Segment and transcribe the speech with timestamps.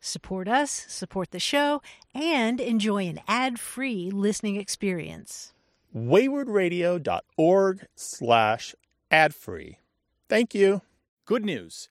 [0.00, 1.82] Support us, support the show,
[2.14, 5.52] and enjoy an ad-free listening experience.
[5.94, 8.74] waywordradio.org slash
[9.10, 9.78] ad-free.
[10.28, 10.80] Thank you.
[11.26, 11.88] Good news.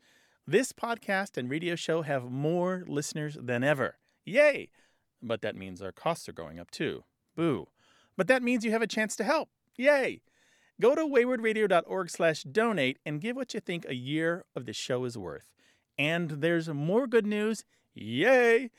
[0.47, 3.97] This podcast and radio show have more listeners than ever.
[4.25, 4.69] Yay!
[5.22, 7.03] But that means our costs are going up too.
[7.36, 7.67] Boo.
[8.17, 9.50] But that means you have a chance to help.
[9.78, 10.22] Yay!
[10.81, 15.06] Go to waywordradio.org slash donate and give what you think a year of the show
[15.06, 15.52] is worth.
[15.97, 17.66] And there's more good news.
[17.94, 18.70] Yay!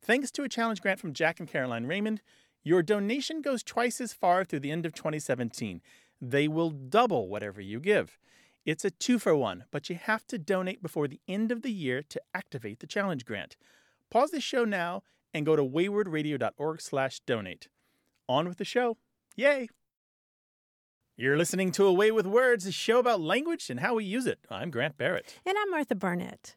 [0.00, 2.22] Thanks to a challenge grant from Jack and Caroline Raymond,
[2.64, 5.80] your donation goes twice as far through the end of 2017.
[6.20, 8.18] They will double whatever you give.
[8.64, 11.72] It's a two for one, but you have to donate before the end of the
[11.72, 13.56] year to activate the challenge grant.
[14.10, 15.02] Pause the show now
[15.34, 17.68] and go to waywordradio.org slash donate.
[18.28, 18.98] On with the show.
[19.34, 19.68] Yay!
[21.16, 24.38] You're listening to Away with Words, a show about language and how we use it.
[24.48, 25.40] I'm Grant Barrett.
[25.44, 26.54] And I'm Martha Barnette.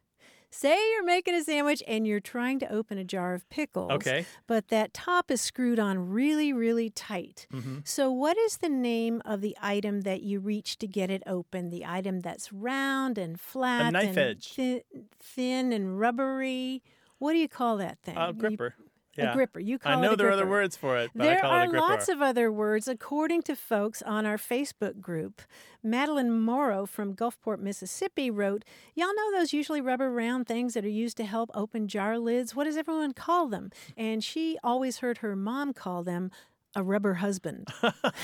[0.57, 3.91] Say you're making a sandwich and you're trying to open a jar of pickles.
[3.91, 4.25] Okay.
[4.47, 7.45] But that top is screwed on really, really tight.
[7.53, 7.79] Mm-hmm.
[7.83, 11.69] So, what is the name of the item that you reach to get it open?
[11.71, 14.53] The item that's round and flat, a knife and edge.
[14.53, 14.83] thi-
[15.19, 16.81] thin and rubbery.
[17.17, 18.17] What do you call that thing?
[18.17, 18.75] Uh, You- gripper.
[19.17, 19.33] A Yeah.
[19.33, 19.59] gripper.
[19.59, 21.51] You call I it know there are other words for it, but I There call
[21.51, 25.41] are it a lots of other words, according to folks on our Facebook group.
[25.83, 28.65] Madeline Morrow from Gulfport, Mississippi wrote,
[28.95, 32.55] Y'all know those usually rubber round things that are used to help open jar lids?
[32.55, 33.69] What does everyone call them?
[33.95, 36.31] And she always heard her mom call them
[36.75, 37.69] a rubber husband.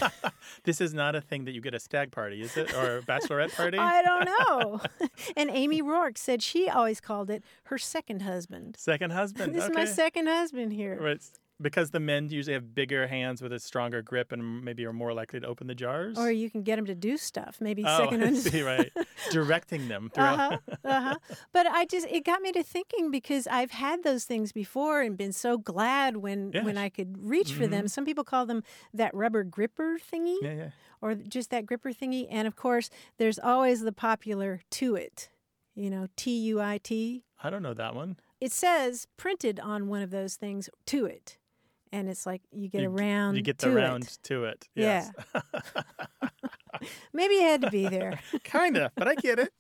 [0.63, 2.73] this is not a thing that you get a stag party, is it?
[2.75, 3.78] Or a bachelorette party?
[3.78, 4.81] I don't know.
[5.38, 8.75] and Amy Rourke said she always called it her second husband.
[8.78, 9.56] Second husband.
[9.56, 10.97] This is my second husband here.
[11.01, 11.22] Right.
[11.61, 15.13] Because the men usually have bigger hands with a stronger grip and maybe are more
[15.13, 16.17] likely to open the jars.
[16.17, 17.57] Or you can get them to do stuff.
[17.59, 18.91] Maybe oh, second I see, right.
[19.31, 20.53] Directing them throughout.
[20.53, 21.16] uh-huh, uh-huh.
[21.53, 25.17] But I just it got me to thinking because I've had those things before and
[25.17, 27.88] been so glad when when I could reach for them.
[27.88, 30.69] Some people call them that rubber gripper thingy Yeah, yeah.
[31.01, 32.28] or just that gripper thingy.
[32.29, 35.29] And of course, there's always the popular to it.
[35.75, 37.23] You know, T U I T.
[37.43, 38.17] I don't know that one.
[38.39, 41.38] It says printed on one of those things to it.
[41.91, 44.18] And it's like you get you, a round You get to the it.
[44.24, 44.68] to it.
[44.75, 45.12] Yes.
[47.13, 48.19] Maybe you had to be there.
[48.44, 49.53] kind of, but I get it.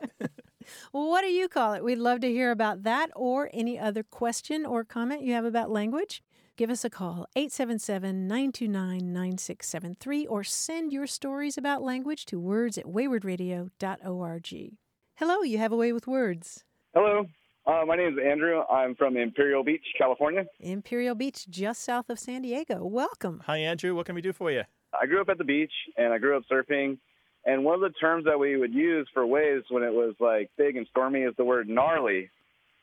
[0.93, 1.83] Well, what do you call it?
[1.83, 5.69] We'd love to hear about that or any other question or comment you have about
[5.69, 6.23] language.
[6.57, 12.77] Give us a call, 877 929 9673, or send your stories about language to words
[12.77, 14.73] at waywordradio.org.
[15.15, 16.63] Hello, you have a way with words.
[16.93, 17.25] Hello,
[17.65, 18.61] uh, my name is Andrew.
[18.71, 20.45] I'm from Imperial Beach, California.
[20.59, 22.83] Imperial Beach, just south of San Diego.
[22.85, 23.41] Welcome.
[23.45, 23.95] Hi, Andrew.
[23.95, 24.63] What can we do for you?
[24.99, 26.97] I grew up at the beach and I grew up surfing.
[27.45, 30.49] And one of the terms that we would use for waves when it was like
[30.57, 32.29] big and stormy is the word gnarly.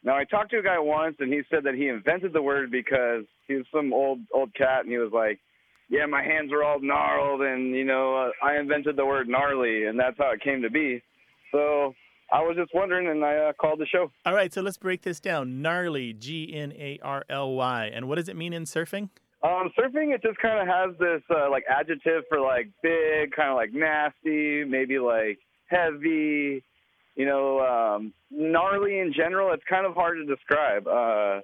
[0.03, 2.71] Now I talked to a guy once and he said that he invented the word
[2.71, 5.39] because he was some old old cat and he was like,
[5.89, 9.85] "Yeah, my hands are all gnarled and you know uh, I invented the word gnarly
[9.85, 11.03] and that's how it came to be."
[11.53, 11.95] So
[12.31, 14.11] I was just wondering and I uh, called the show.
[14.27, 15.63] All right, so let's break this down.
[15.63, 17.91] Gnarly, G N A R L Y.
[17.93, 19.09] And what does it mean in surfing?
[19.43, 23.51] Um, surfing, it just kind of has this uh, like adjective for like big, kind
[23.51, 26.63] of like nasty, maybe like heavy,
[27.15, 29.53] you know, um, gnarly in general.
[29.53, 30.87] It's kind of hard to describe.
[30.87, 31.41] Uh,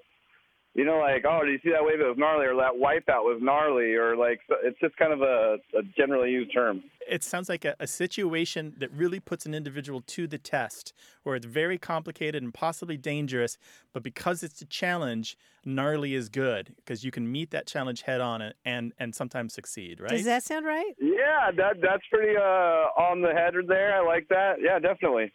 [0.74, 2.00] you know, like oh, did you see that wave?
[2.00, 5.58] It was gnarly, or that wipeout was gnarly, or like it's just kind of a,
[5.76, 6.82] a generally used term.
[7.08, 10.92] It sounds like a, a situation that really puts an individual to the test,
[11.22, 13.56] where it's very complicated and possibly dangerous,
[13.92, 18.20] but because it's a challenge, gnarly is good because you can meet that challenge head
[18.20, 20.10] on and and, and sometimes succeed, right?
[20.10, 20.94] Does that sound right?
[20.98, 23.94] Yeah, that that's pretty uh, on the head there.
[23.94, 24.56] I like that.
[24.60, 25.32] Yeah, definitely.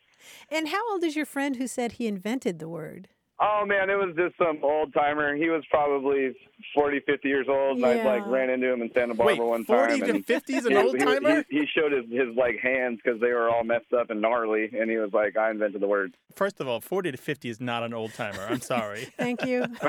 [0.51, 3.07] And how old is your friend who said he invented the word?
[3.41, 5.33] Oh man, it was just some old timer.
[5.35, 6.33] He was probably
[6.75, 9.63] 40, 50 years old, and I like ran into him in Santa Barbara Wait, one
[9.63, 10.07] 40 time.
[10.09, 11.45] to and 50 is an old timer?
[11.49, 14.69] He, he showed his his like hands because they were all messed up and gnarly,
[14.77, 17.61] and he was like, "I invented the word." First of all, 40 to 50 is
[17.61, 18.45] not an old timer.
[18.45, 19.05] I'm sorry.
[19.17, 19.65] Thank you.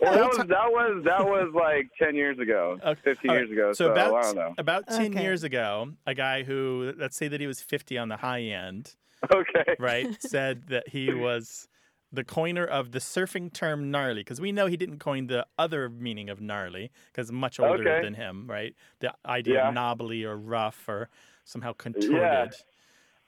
[0.00, 3.48] Well, that was that was that was like ten years ago, Okay, fifteen all years
[3.50, 3.58] right.
[3.58, 3.72] ago.
[3.74, 4.54] So, about I don't know.
[4.56, 5.22] about 10 Okay.
[5.22, 8.94] years ago, a guy who let's say that he was 50 on the high end,
[9.34, 9.74] Okay.
[9.78, 11.68] right, said that he was
[12.14, 15.88] the coiner of the surfing term gnarly because we know he didn't coin the other
[15.88, 18.02] meaning of gnarly because much older Okay.
[18.02, 18.74] than him, right?
[19.00, 19.68] The idea Yeah.
[19.68, 21.08] of knobbly or rough or
[21.44, 22.54] somehow contorted.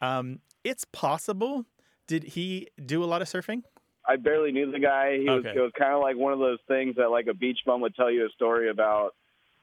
[0.00, 1.64] Um, it's possible.
[2.06, 3.62] Did he do a lot of surfing?
[4.08, 5.18] I barely knew the guy.
[5.18, 5.56] He was Okay.
[5.56, 7.94] it was kind of like one of those things that like a beach bum would
[7.96, 9.14] tell you a story about.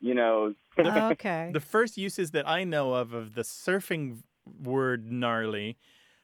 [0.01, 1.49] You know, Okay.
[1.53, 4.23] The first uses that I know of of the surfing
[4.61, 5.77] word gnarly The f-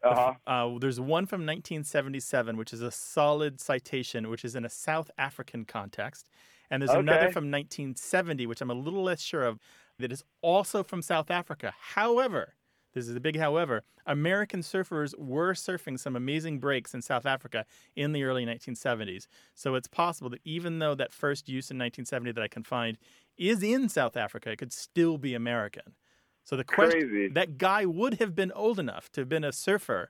[0.04, 0.34] uh-huh.
[0.48, 5.12] Uh, there's one from 1977, which is a solid citation, which is in a South
[5.18, 6.30] African context.
[6.72, 9.60] And there's another from 1970, which I'm a little less sure of,
[9.98, 11.74] that is also from South Africa.
[11.78, 12.54] However,
[12.94, 17.66] this is a big however, American surfers were surfing some amazing breaks in South Africa
[17.95, 19.28] in the early 1970s.
[19.54, 22.98] So it's possible that even though that first use in 1970 that I can find
[23.38, 25.95] is in South Africa, it could still be American.
[26.50, 27.28] So the question Crazy.
[27.28, 30.10] that guy would have been old enough to have been a surfer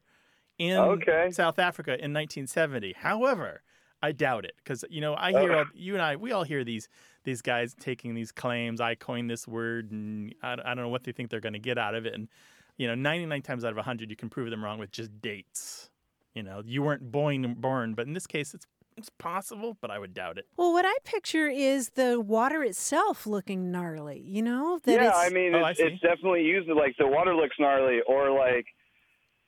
[0.57, 1.31] in Okay.
[1.31, 2.94] South Africa in 1970.
[2.94, 3.62] However,
[4.01, 6.44] I doubt it because you know I uh, hear all, you and I we all
[6.45, 6.88] hear these
[7.25, 8.80] these guys taking these claims.
[8.80, 11.59] I coined this word, and I, I don't know what they think they're going to
[11.59, 12.13] get out of it.
[12.13, 12.30] And
[12.77, 15.89] you know, 99 times out of 100, you can prove them wrong with just dates.
[16.35, 18.65] You know, you weren't born born, but in this case, it's
[19.00, 20.46] it's possible, but I would doubt it.
[20.57, 24.19] Well, what I picture is the water itself looking gnarly.
[24.25, 25.86] You know that yeah, it's I mean, Oh, it's, see.
[25.86, 28.66] it's definitely used like the water looks gnarly, or like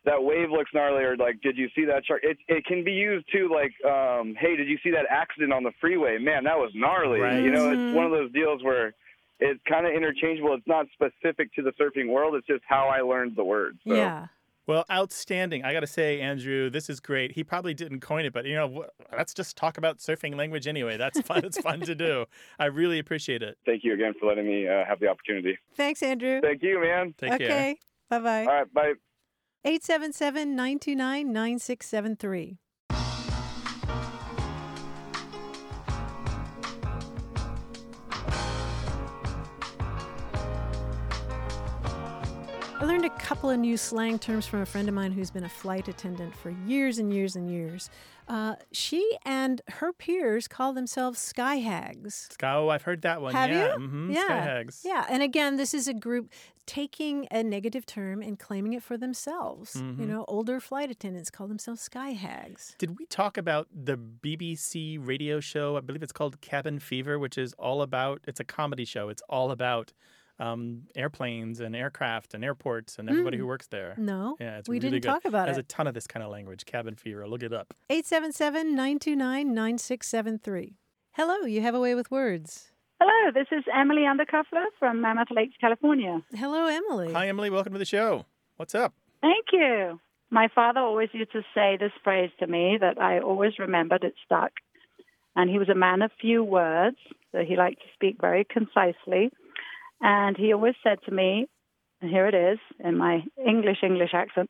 [0.06, 2.22] that wave looks gnarly, or like, did you see that shark?
[2.24, 5.62] It it can be used too, like, um, hey, did you see that accident on
[5.64, 6.18] the freeway?
[6.18, 7.20] Man, that was gnarly.
[7.20, 7.44] Right.
[7.44, 7.90] You know, Mhm.
[7.90, 8.94] it's one of those deals where
[9.40, 10.54] it's kind of interchangeable.
[10.56, 12.36] It's not specific to the surfing world.
[12.36, 13.78] It's just how I learned the word.
[13.88, 13.94] So.
[13.96, 14.28] yeah.
[14.68, 15.66] Well, outstanding.
[15.66, 17.32] I got to say, Andrew, this is great.
[17.32, 18.86] He probably didn't coin it, but you know,
[19.16, 20.98] let's just talk about surfing language anyway.
[20.98, 21.44] That's fun.
[21.44, 22.26] it's fun to do.
[22.60, 23.58] I really appreciate it.
[23.66, 25.58] Thank you again for letting me uh, have the opportunity.
[25.76, 26.42] Thanks, Andrew.
[26.42, 27.14] Thank you, man.
[27.18, 27.48] Take care.
[27.48, 27.78] okay.
[28.10, 28.42] Bye bye.
[28.42, 28.94] All right, bye.
[29.64, 32.61] 877 929 9673.
[43.02, 45.50] Learned a couple of new slang terms from a friend of mine who's been a
[45.50, 47.90] flight attendant for years and years and years.
[48.28, 52.30] Uh, she and her peers call themselves sky hags.
[52.44, 53.34] Oh, I've heard that one.
[53.34, 53.74] Have yeah.
[53.76, 53.80] you?
[53.82, 54.12] Mm-hmm.
[54.12, 54.26] Yeah.
[54.26, 54.82] Sky Hags.
[54.86, 56.30] Yeah, and again, this is a group
[56.68, 59.76] taking a negative term and claiming it for themselves.
[59.76, 59.98] You Mhm.
[60.08, 62.76] know, older flight attendants call themselves sky hags.
[62.78, 65.76] Did we talk about the BBC radio show?
[65.76, 69.10] I believe it's called Cabin Fever, which is all about, it's a comedy show.
[69.10, 69.92] It's all about
[70.40, 73.96] um, airplanes and aircraft and airports and everybody who works there.
[73.98, 75.08] No, Yeah, it's we really didn't good.
[75.10, 76.66] talk about It has a ton of this kind of language.
[76.66, 77.28] Cabin Fever.
[77.28, 77.74] Look it up.
[77.90, 80.78] 877 929 9673.
[81.14, 82.72] Hello, you have a way with words.
[83.00, 86.22] Hello, this is Emily Undercuffler from Mammoth Lakes, California.
[86.36, 87.12] Hello, Emily.
[87.14, 87.50] Hi, Emily.
[87.50, 88.26] Welcome to the show.
[88.58, 88.94] What's up?
[89.22, 90.00] Thank you.
[90.30, 94.14] My father always used to say this phrase to me that I always remembered, it
[94.26, 94.52] stuck.
[95.36, 96.98] And he was a man of few words,
[97.32, 99.32] so he liked to speak very concisely.
[100.02, 101.48] And he always said to me,
[102.02, 104.50] and here it is in my English English accent,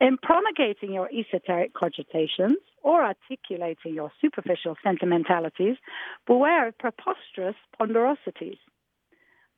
[0.00, 5.76] in promulgating your esoteric cogitations or articulating your superficial sentimentalities,
[6.26, 8.58] beware of preposterous ponderosities.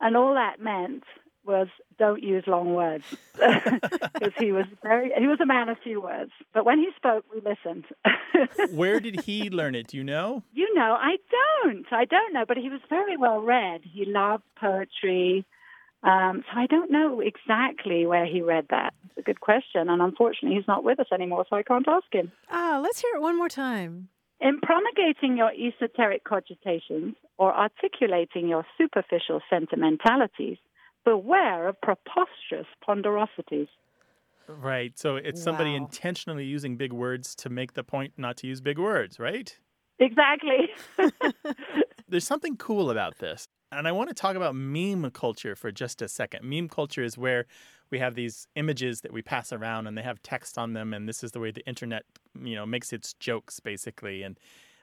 [0.00, 1.02] And all that meant
[1.44, 1.68] was
[1.99, 3.04] don't use long words.
[4.14, 6.30] Because he was very he was a man of few words.
[6.54, 7.84] But when he spoke we listened.
[8.70, 9.88] Where did he learn it?
[9.88, 10.42] Do you know?
[10.52, 11.87] you know i don't.
[11.92, 12.44] I don't know.
[12.46, 13.80] But he was very well read.
[13.84, 15.44] He loved poetry.
[16.04, 18.92] Um, so i don't know exactly where he read that.
[19.06, 19.88] It's a good question.
[19.88, 22.32] And unfortunately he's not with us anymore so i can't ask him.
[22.50, 24.08] Ah, let's hear it one more time.
[24.40, 30.58] in promulgating your esoteric cogitations or articulating your superficial sentimentalities
[31.04, 33.68] beware of preposterous ponderosities
[34.49, 34.99] Right.
[34.99, 38.78] So it's somebody intentionally using big words to make the point not to use big
[38.78, 39.56] words, right?
[39.99, 40.68] Exactly.
[42.09, 43.47] There's something cool about this.
[43.71, 46.44] And I want to talk about meme culture for just a second.
[46.49, 47.47] Meme culture is where
[47.90, 51.09] we have these images that we pass around and they have text on them and
[51.09, 52.04] this is the way the internet,
[52.42, 54.38] you know, makes its jokes basically and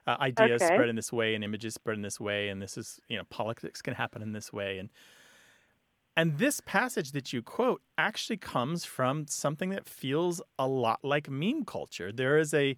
[0.07, 0.63] uh, ideas Okay.
[0.63, 3.23] spread in this way and images spread in this way and this is, you know,
[3.25, 4.89] politics can happen in this way and
[6.19, 11.29] and this passage that you quote actually comes from something that feels a lot like
[11.29, 12.11] meme culture.
[12.11, 12.75] There is a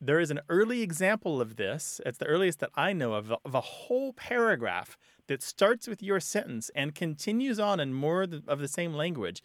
[0.00, 2.00] there is an early example of this.
[2.04, 6.18] It's the earliest that I know of, of a whole paragraph that starts with your
[6.18, 9.44] sentence and continues on in more of the same language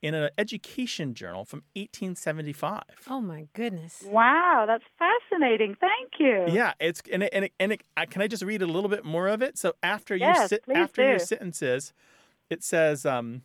[0.00, 2.84] in an education journal from 1875.
[3.10, 4.02] Oh my goodness!
[4.06, 5.76] Wow, that's fascinating.
[5.78, 6.54] Thank you.
[6.54, 9.04] Yeah, it's and it, and it, and it, can I just read a little bit
[9.04, 9.58] more of it?
[9.58, 11.08] So after yes, you after do.
[11.08, 11.92] your sentences,
[12.50, 13.06] it says.
[13.06, 13.42] Um,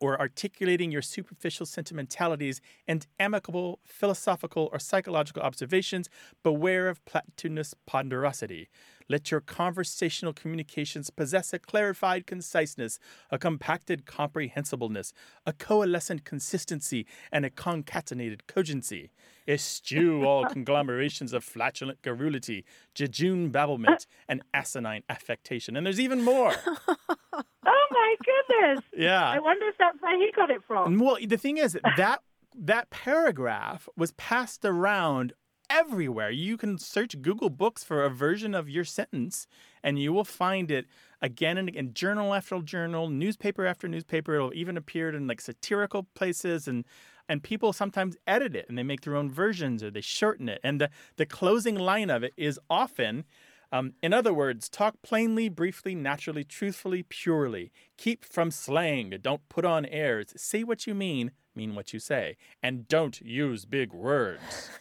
[0.00, 6.08] or articulating your superficial sentimentalities and amicable philosophical or psychological observations,
[6.42, 8.68] beware of platitudinous ponderosity.
[9.08, 12.98] Let your conversational communications possess a clarified conciseness,
[13.30, 15.12] a compacted comprehensibleness,
[15.46, 19.10] a coalescent consistency, and a concatenated cogency.
[19.48, 25.74] Eschew all conglomerations of flatulent garrulity, jejune babblement, and asinine affectation.
[25.74, 26.54] And there's even more.
[27.90, 28.84] oh my goodness!
[28.96, 29.28] Yeah.
[29.28, 30.98] I wonder if that's where he got it from.
[30.98, 32.20] Well, the thing is that
[32.54, 35.32] that paragraph was passed around
[35.70, 36.30] everywhere.
[36.30, 39.46] You can search Google Books for a version of your sentence,
[39.82, 40.86] and you will find it
[41.20, 44.34] again and again, journal after journal, newspaper after newspaper.
[44.34, 46.84] It'll even appear in like satirical places, and
[47.28, 50.60] and people sometimes edit it and they make their own versions or they shorten it.
[50.64, 53.24] And the the closing line of it is often.
[53.70, 57.70] Um, in other words, talk plainly, briefly, naturally, truthfully, purely.
[57.96, 59.12] Keep from slang.
[59.20, 60.32] Don't put on airs.
[60.36, 64.70] Say what you mean, mean what you say, and don't use big words.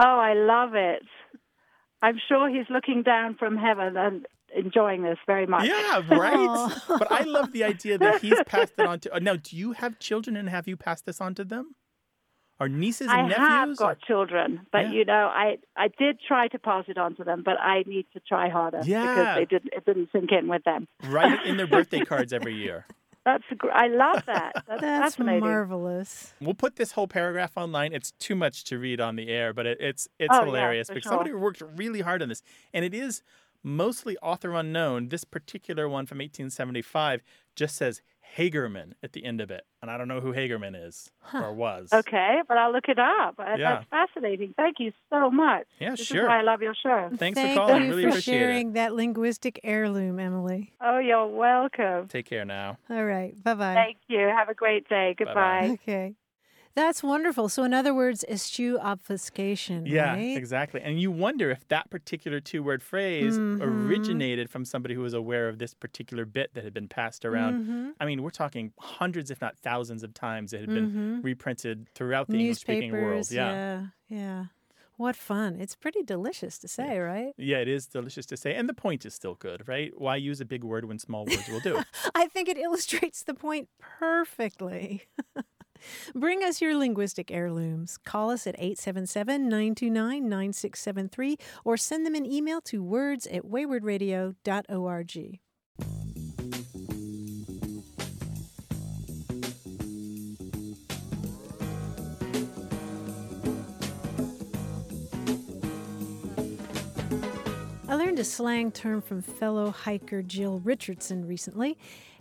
[0.00, 1.02] Oh, I love it.
[2.02, 5.66] I'm sure he's looking down from heaven and enjoying this very much.
[5.66, 6.78] Yeah, right.
[6.88, 9.14] but I love the idea that he's passed it on to.
[9.16, 11.74] Uh, now, do you have children and have you passed this on to them?
[12.60, 13.38] Or nieces and I nephews?
[13.38, 13.98] I have got or...
[14.06, 14.92] children, but yeah.
[14.92, 18.06] you know, I I did try to pass it on to them, but I need
[18.14, 19.02] to try harder yeah.
[19.14, 20.88] because they didn't it didn't sink in with them.
[21.04, 22.84] Write it in their birthday cards every year.
[23.24, 24.52] That's I love that.
[24.66, 25.40] That's, That's fascinating.
[25.40, 26.32] marvelous.
[26.40, 27.92] We'll put this whole paragraph online.
[27.92, 30.94] It's too much to read on the air, but it, it's it's oh, hilarious yeah,
[30.94, 31.12] because sure.
[31.12, 33.22] somebody worked really hard on this, and it is
[33.62, 35.10] mostly author unknown.
[35.10, 37.22] This particular one from 1875
[37.54, 38.00] just says
[38.36, 41.44] Hagerman at the end of it, and I don't know who Hagerman is huh.
[41.44, 41.92] or was.
[41.92, 43.36] Okay, but I'll look it up.
[43.38, 43.82] Uh, yeah.
[43.90, 44.54] That's fascinating.
[44.56, 45.66] Thank you so much.
[45.80, 46.22] Yeah, this sure.
[46.22, 47.10] Is why I love your show.
[47.16, 47.84] Thanks Thank for calling.
[47.84, 48.74] you really for appreciate sharing it.
[48.74, 50.72] that linguistic heirloom, Emily.
[50.80, 52.08] Oh, you're welcome.
[52.08, 52.78] Take care now.
[52.90, 53.34] All right.
[53.42, 53.74] Bye bye.
[53.74, 54.20] Thank you.
[54.20, 55.14] Have a great day.
[55.18, 55.24] Bye-bye.
[55.24, 55.78] Goodbye.
[55.82, 56.14] Okay.
[56.78, 57.48] That's wonderful.
[57.48, 59.84] So, in other words, eschew obfuscation.
[59.84, 60.36] Yeah, right?
[60.36, 60.80] exactly.
[60.80, 63.60] And you wonder if that particular two word phrase Mhm.
[63.60, 67.66] originated from somebody who was aware of this particular bit that had been passed around.
[67.66, 67.94] Mhm.
[67.98, 71.24] I mean, we're talking hundreds, if not thousands, of times it had been Mhm.
[71.24, 73.28] reprinted throughout the English speaking world.
[73.28, 73.50] Yeah.
[73.50, 73.86] yeah.
[74.08, 74.44] Yeah.
[74.96, 75.60] What fun.
[75.60, 77.32] It's pretty delicious to say, right?
[77.36, 78.54] Yeah, it is delicious to say.
[78.54, 79.92] And the point is still good, right?
[79.98, 81.74] Why use a big word when small words will do?
[82.14, 85.02] I think it illustrates the point perfectly.
[86.14, 87.98] Bring us your linguistic heirlooms.
[87.98, 95.38] Call us at 877 929 9673 or send them an email to words at waywordradio.org.
[107.90, 111.78] I learned a slang term from fellow hiker Jill Richardson recently,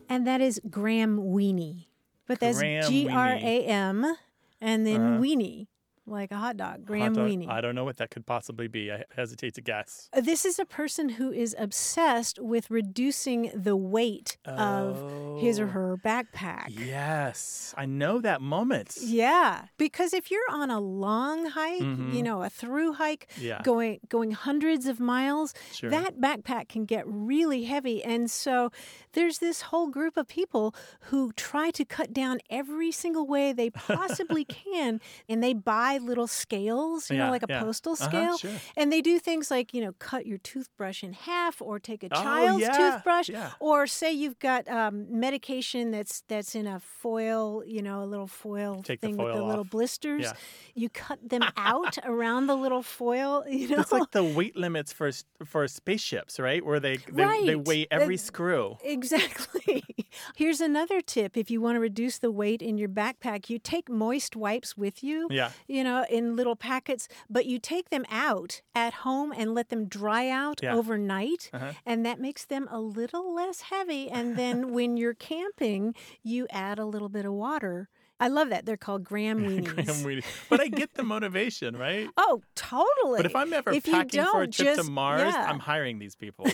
[0.08, 1.88] and that is Gram weenie.
[2.27, 4.15] But that's Gram G R A M
[4.60, 5.22] and then Uh-huh.
[5.22, 5.67] weenie,
[6.08, 7.50] like a hot dog, gram Hot dog- weenie.
[7.50, 8.92] I don't know what that could possibly be.
[8.92, 10.10] I hesitate to guess.
[10.14, 15.66] Uh, This is a person who is obsessed with reducing the weight of his or
[15.66, 15.68] Oh.
[15.70, 16.68] her backpack.
[16.70, 18.98] Yes, I know that moment.
[19.02, 22.14] Yeah, because if you're on a long hike, Mhm.
[22.14, 25.90] you know, a through hike, Yeah, going going hundreds of miles, sure.
[25.90, 28.04] that backpack can get really heavy.
[28.04, 28.72] And so
[29.14, 30.74] there's this whole group of people
[31.10, 35.00] who try to cut down every single way they possibly can.
[35.28, 37.62] And they buy little scales, you Yeah, know, like a yeah.
[37.63, 38.38] postal Uh-huh, scale.
[38.38, 38.51] sure.
[38.75, 42.10] And they do things like, you know, cut your toothbrush in half or take a
[42.12, 43.30] Oh, child's yeah, toothbrush.
[43.60, 48.27] Or say you've got um, medication that's that's in a foil, you know, a little
[48.27, 50.34] foil Take the thing with the foil little blisters.
[50.75, 53.80] You cut them out around the little foil, you know.
[53.80, 55.10] It's like the weight limits for
[55.46, 56.63] for spaceships, right?
[56.66, 58.77] Where they they, they weigh every Uh, screw.
[58.84, 59.84] Exactly.
[60.36, 61.38] Here's another tip.
[61.38, 65.04] If you want to reduce the weight in your backpack, you take moist wipes with
[65.04, 65.51] you, Yeah.
[65.68, 69.86] you know, in little packets, but you take them out at home and let them
[69.88, 70.75] dry out Yeah.
[70.75, 71.50] overnight.
[71.53, 71.72] Uh-huh.
[71.86, 74.10] And that makes them a little less heavy.
[74.10, 77.89] And then when you're camping, you add a little bit of water.
[78.20, 78.65] I love that.
[78.65, 79.65] They're called gram weenies.
[79.75, 80.25] Graham Wheaties.
[80.50, 82.10] But I get the motivation, right?
[82.17, 83.17] Oh, totally.
[83.17, 85.46] But if I'm ever If you packing for a trip to Mars, yeah.
[85.50, 86.46] I'm hiring these people.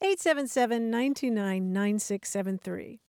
[0.00, 3.00] 877 929 9673.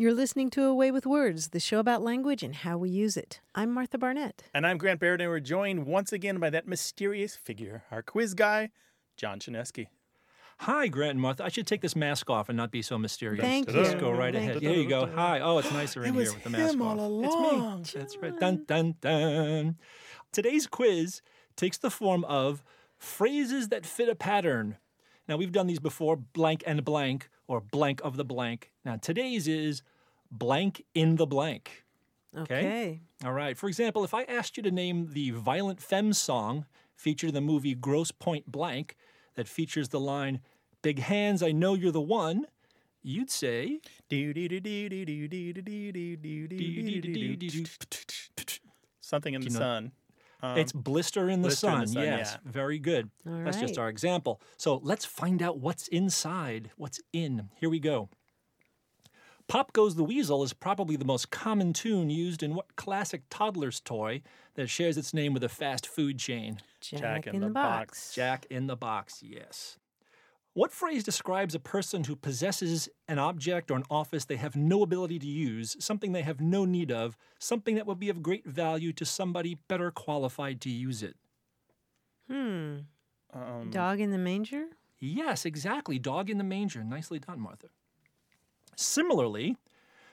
[0.00, 3.42] You're listening to Away with Words, the show about language and how we use it.
[3.54, 4.44] I'm Martha Barnette.
[4.54, 8.32] And I'm Grant Barrett, and we're joined once again by that mysterious figure, our quiz
[8.32, 8.70] guy,
[9.18, 9.88] John Chaneski.
[10.60, 11.44] Hi, Grant and Martha.
[11.44, 13.44] I should take this mask off and not be so mysterious.
[13.44, 14.00] Thank Just you.
[14.00, 14.62] go right Thank ahead.
[14.62, 14.68] you.
[14.70, 15.04] There you go.
[15.04, 15.40] Hi.
[15.40, 16.98] Oh, it's nicer in It here with the mask him off.
[16.98, 17.86] all It's along, me.
[17.94, 18.40] That's right.
[18.40, 19.76] Dun dun dun.
[20.32, 21.20] Today's quiz
[21.56, 22.64] takes the form of
[22.96, 24.78] phrases that fit a pattern.
[25.28, 28.70] Now we've done these before, blank and blank, or blank of the blank.
[28.84, 29.82] Now today's is
[30.30, 31.84] blank in the blank.
[32.38, 33.00] Okay.
[33.24, 33.58] All right.
[33.58, 36.64] For example, if I asked you to name the Violent Femmes song
[36.94, 38.96] featured in the movie Grosse Pointe Blank
[39.34, 40.38] that features the line,
[40.80, 42.46] Big Hands, I Know You're the One,
[43.02, 43.80] you'd say,
[49.00, 49.90] Something in the sun.
[50.42, 51.80] Um, it's Blister in the Blister in Sun.
[51.80, 52.38] the Sun, yes.
[52.44, 52.50] yeah.
[52.50, 53.10] Very good.
[53.26, 54.40] All That's just our example.
[54.56, 57.48] So let's find out what's inside, what's in.
[57.56, 58.08] Here we go.
[59.48, 63.80] Pop Goes the Weasel is probably the most common tune used in what classic toddler's
[63.80, 64.22] toy
[64.54, 66.58] that shares its name with a fast food chain?
[66.80, 67.88] Jack, in in, the the, Box.
[67.88, 68.14] box.
[68.14, 69.76] Jack in the Box, yes.
[70.52, 74.82] What phrase describes a person who possesses an object or an office they have no
[74.82, 78.44] ability to use, something they have no need of, something that would be of great
[78.46, 81.14] value to somebody better qualified to use it?
[82.28, 82.78] Hmm.
[83.32, 84.66] um, Dog in the manger?
[84.98, 85.98] Yes, exactly.
[86.00, 86.82] Dog in the manger.
[86.82, 87.68] Nicely done, Martha.
[88.76, 89.56] Similarly,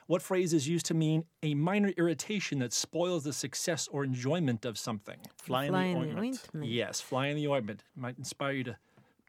[0.06, 4.64] what phrase is used to mean a minor irritation that spoils the success or enjoyment
[4.64, 5.18] of something?
[5.36, 6.18] fly in Fly the in ointment.
[6.44, 6.70] ointment.
[6.70, 8.76] Yes, fly in the ointment might inspire you to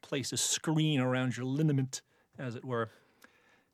[0.01, 2.01] place a screen around your liniment,
[2.37, 2.89] as it were.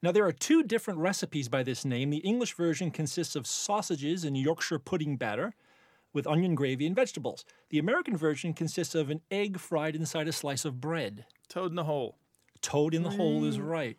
[0.01, 2.09] Now, there are two different recipes by this name.
[2.09, 5.53] The English version consists of sausages and Yorkshire pudding batter
[6.13, 7.43] with onion gravy and vegetables.
[7.69, 11.25] The American version consists of an egg fried inside a slice of bread.
[11.49, 12.17] Toad in the hole.
[12.61, 13.67] Toad in the hole is mm.
[13.67, 13.97] right.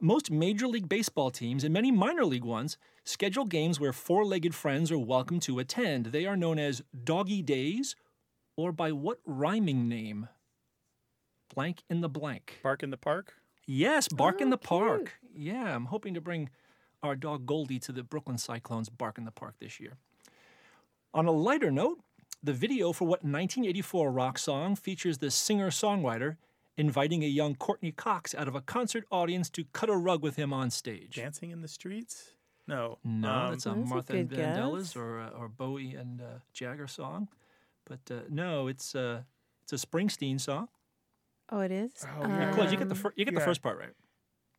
[0.00, 4.54] Most Major League Baseball teams and many minor league ones schedule games where four legged
[4.54, 6.06] friends are welcome to attend.
[6.06, 7.96] They are known as Doggy Days
[8.56, 10.28] or by what rhyming name?
[11.54, 12.60] Blank in the blank.
[12.62, 13.34] Bark in the park.
[13.66, 14.68] Yes, Bark in Oh, the cute.
[14.68, 15.12] Park.
[15.34, 16.50] Yeah, I'm hoping to bring
[17.02, 19.92] our dog Goldie to the Brooklyn Cyclones Bark in the Park this year.
[21.14, 22.00] On a lighter note,
[22.42, 26.36] the video for what 1984 rock song features the singer songwriter
[26.76, 30.36] inviting a young Courteney Cox out of a concert audience to cut a rug with
[30.36, 31.16] him on stage.
[31.16, 32.34] Dancing in the streets.
[32.66, 32.98] No.
[33.02, 36.24] No, um, that's a That's a Martha and Vandellas or, uh, or Bowie and uh,
[36.52, 37.28] Jagger song.
[37.84, 39.22] But uh, no, it's, uh,
[39.62, 40.68] it's a Springsteen song.
[41.50, 41.90] Oh, it is?
[42.20, 42.52] Oh, yeah.
[42.52, 43.44] Close, you get the, Um, fir- you get the yeah.
[43.46, 43.94] first part right.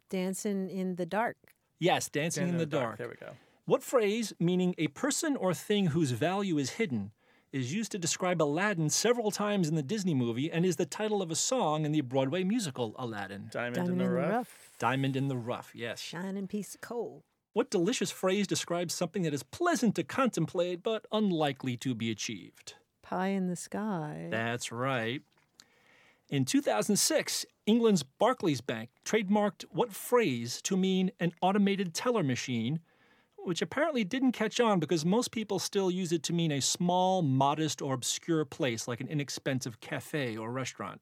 [0.09, 1.37] Dancing in the dark.
[1.79, 2.97] Yes, Dancing, Dancing in the, dark.
[2.97, 3.33] There we go.
[3.65, 7.11] What phrase, meaning a person or thing whose value is hidden,
[7.51, 11.21] is used to describe Aladdin several times in the Disney movie and is the title
[11.21, 13.49] of a song in the Broadway musical Aladdin?
[13.51, 14.71] Diamond, Diamond in the rough.
[14.79, 15.99] Diamond in the Rough, yes.
[15.99, 17.23] Shining piece of coal.
[17.53, 22.75] What delicious phrase describes something that is pleasant to contemplate but unlikely to be achieved?
[23.01, 24.27] Pie in the sky.
[24.29, 25.21] That's right.
[26.29, 32.79] In 2006, England's Barclays Bank trademarked what phrase to mean an automated teller machine,
[33.37, 37.23] which apparently didn't catch on because most people still use it to mean a small,
[37.23, 41.01] modest, or obscure place like an inexpensive cafe or restaurant.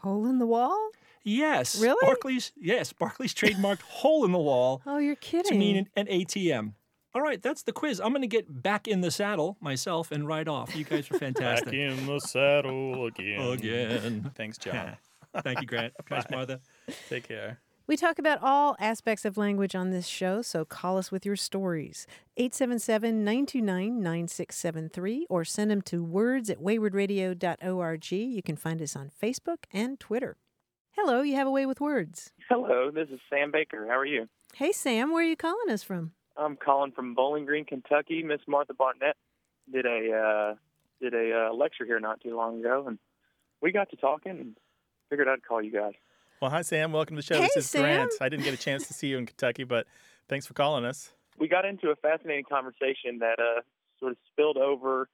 [0.00, 0.90] Hole in the wall?
[1.24, 1.98] Yes, Really?
[2.00, 2.52] Barclays.
[2.56, 5.52] Yes, Barclays trademarked "hole in the wall" Oh, you're kidding.
[5.52, 6.72] to mean an, an ATM.
[7.14, 8.00] All right, that's the quiz.
[8.00, 10.74] I'm going to get back in the saddle myself and ride off.
[10.74, 11.66] You guys are fantastic.
[11.66, 13.40] Back in the saddle again.
[13.40, 14.30] Again.
[14.34, 14.96] Thanks, John.
[15.42, 15.92] Thank you, Grant.
[16.08, 16.60] Thanks, Martha.
[17.10, 17.60] Take care.
[17.86, 21.36] We talk about all aspects of language on this show, so call us with your
[21.36, 22.06] stories.
[22.38, 28.12] 877 929 9673 or send them to words at waywordradio.org.
[28.12, 30.36] You can find us on Facebook and Twitter.
[30.92, 32.32] Hello, you have a way with words.
[32.48, 33.86] Hello, this is Sam Baker.
[33.86, 34.28] How are you?
[34.54, 36.12] Hey, Sam, where are you calling us from?
[36.36, 38.22] I'm calling from Bowling Green, Kentucky.
[38.22, 39.16] Miss Martha Barnette
[39.70, 40.54] did a uh,
[41.00, 42.98] did a uh, lecture here not too long ago, and
[43.60, 44.56] we got to talking and
[45.10, 45.92] figured I'd call you guys.
[46.40, 46.92] Well, hi, Sam.
[46.92, 47.40] Welcome to the show.
[47.40, 47.82] Hey, this is Sam.
[47.82, 48.12] Grant.
[48.20, 49.86] I didn't get a chance to see you in Kentucky, but
[50.28, 51.12] thanks for calling us.
[51.38, 53.60] We got into a fascinating conversation that uh,
[54.00, 55.08] sort of spilled over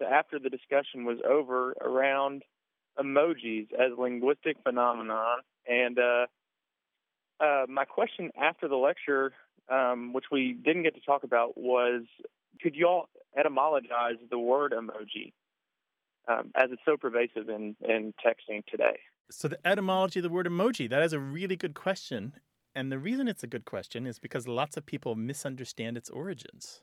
[0.00, 2.42] to after the discussion was over around
[2.98, 6.26] emojis as linguistic phenomenon, and uh,
[7.40, 9.32] uh, my question after the lecture,
[9.70, 12.02] um, which we didn't get to talk about, was
[12.60, 15.32] could you all etymologize the word emoji
[16.28, 18.98] um, as it's so pervasive in, in texting today?
[19.30, 22.34] So, the etymology of the word emoji, that is a really good question.
[22.74, 26.82] And the reason it's a good question is because lots of people misunderstand its origins.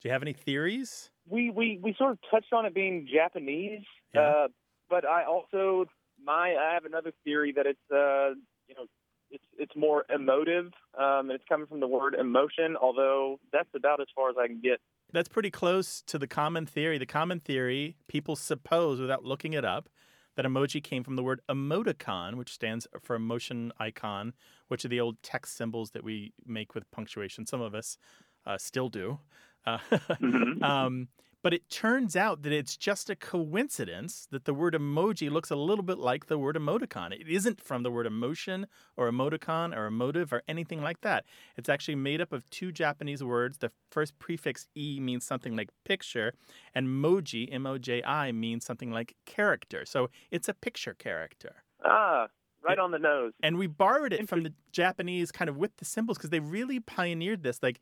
[0.00, 1.10] Do you have any theories?
[1.28, 4.20] We, we, we sort of touched on it being Japanese, Yeah.
[4.20, 4.48] uh,
[4.88, 5.86] but I also
[6.24, 8.34] my I have another theory that it's uh,
[8.68, 8.86] you know
[9.32, 10.66] it's it's more emotive,
[10.96, 12.76] um, and it's coming from the word emotion.
[12.80, 14.80] Although that's about as far as I can get.
[15.12, 16.96] That's pretty close to the common theory.
[16.98, 19.88] The common theory, people suppose without looking it up,
[20.36, 24.32] that emoji came from the word emoticon, which stands for emotion icon,
[24.68, 27.44] which are the old text symbols that we make with punctuation.
[27.46, 27.98] Some of us
[28.46, 29.18] uh, still do.
[29.66, 29.78] Uh,
[30.20, 30.62] Mhm.
[30.62, 31.08] um,
[31.42, 35.56] but it turns out that it's just a coincidence that the word emoji looks a
[35.56, 37.12] little bit like the word emoticon.
[37.12, 41.24] It isn't from the word emotion or emoticon or emotive or anything like that.
[41.56, 43.58] It's actually made up of two Japanese words.
[43.58, 46.32] The first prefix e means something like picture,
[46.74, 49.84] and moji, M O J I, means something like character.
[49.84, 51.64] So it's a picture character.
[51.84, 52.28] Ah,
[52.64, 53.32] right on the nose.
[53.42, 56.78] And we borrowed it from the Japanese kind of with the symbols because they really
[56.78, 57.60] pioneered this.
[57.60, 57.80] Like,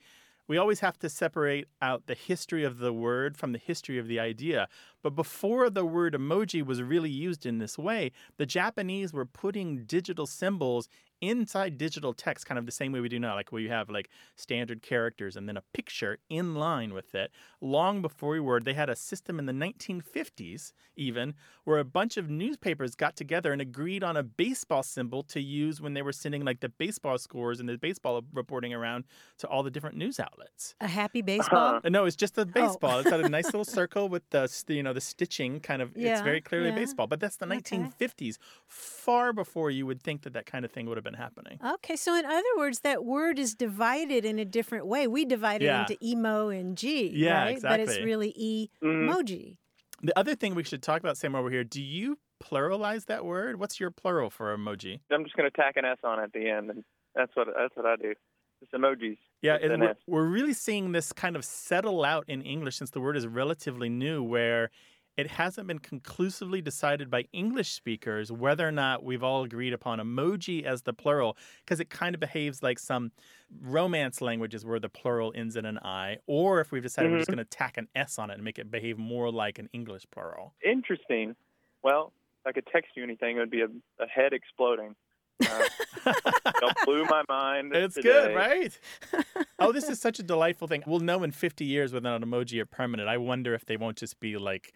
[0.51, 4.09] we always have to separate out the history of the word from the history of
[4.09, 4.67] the idea.
[5.01, 9.85] But before the word emoji was really used in this way, the Japanese were putting
[9.85, 10.89] digital symbols
[11.21, 13.35] inside digital text, kind of the same way we do now.
[13.35, 17.31] Like where you have like standard characters and then a picture in line with it.
[17.61, 22.17] Long before we were, they had a system in the 1950s, even, where a bunch
[22.17, 26.13] of newspapers got together and agreed on a baseball symbol to use when they were
[26.13, 29.05] sending like the baseball scores and the baseball reporting around
[29.39, 30.75] to all the different news outlets.
[30.81, 31.81] A happy baseball?
[31.85, 32.99] Uh, No, it's just a baseball.
[32.99, 35.97] It's got a nice little circle with the you know the stitching kind of.
[35.97, 36.75] Yeah, it's very clearly yeah.
[36.77, 37.77] baseball, but that's the Okay.
[37.81, 41.59] 1950s, far before you would think that that kind of thing would have been happening.
[41.65, 45.07] Okay, so in other words, that word is divided in a different way.
[45.07, 47.59] We divide it into emo and G, Yeah, right?
[47.63, 48.07] But it's exactly.
[48.07, 49.09] really e Mhm.
[49.09, 49.57] emoji.
[50.03, 51.65] The other thing we should talk about, Sam, over here.
[51.65, 53.59] Do you pluralize that word?
[53.61, 55.01] What's your plural for emoji?
[55.11, 57.77] I'm just going to tack an S on at the end, and that's what that's
[57.77, 58.15] what I do.
[58.63, 59.19] It's emojis.
[59.43, 62.91] Yeah, With and we're, we're really seeing this kind of settle out in English since
[62.91, 64.71] the word is relatively new, where
[65.17, 69.99] it hasn't been conclusively decided by English speakers whether or not we've all agreed upon
[69.99, 73.13] emoji as the plural, because it kind of behaves like some
[73.61, 77.29] romance languages where the plural ends in an I, or if we've decided we're just
[77.31, 77.35] Mhm.
[77.35, 80.05] going to tack an S on it and make it behave more like an English
[80.11, 80.55] plural.
[80.65, 81.37] Interesting.
[81.83, 83.69] Well, if I could text you anything, it would be a,
[84.03, 84.95] a head exploding.
[85.43, 85.47] Uh,
[86.05, 87.75] that blew my mind.
[87.75, 88.09] It's today.
[88.09, 88.79] good, right?
[89.59, 90.83] oh, this is such a delightful thing.
[90.87, 93.09] We'll know in 50 years whether an emoji are permanent.
[93.09, 94.73] I wonder if they won't just be like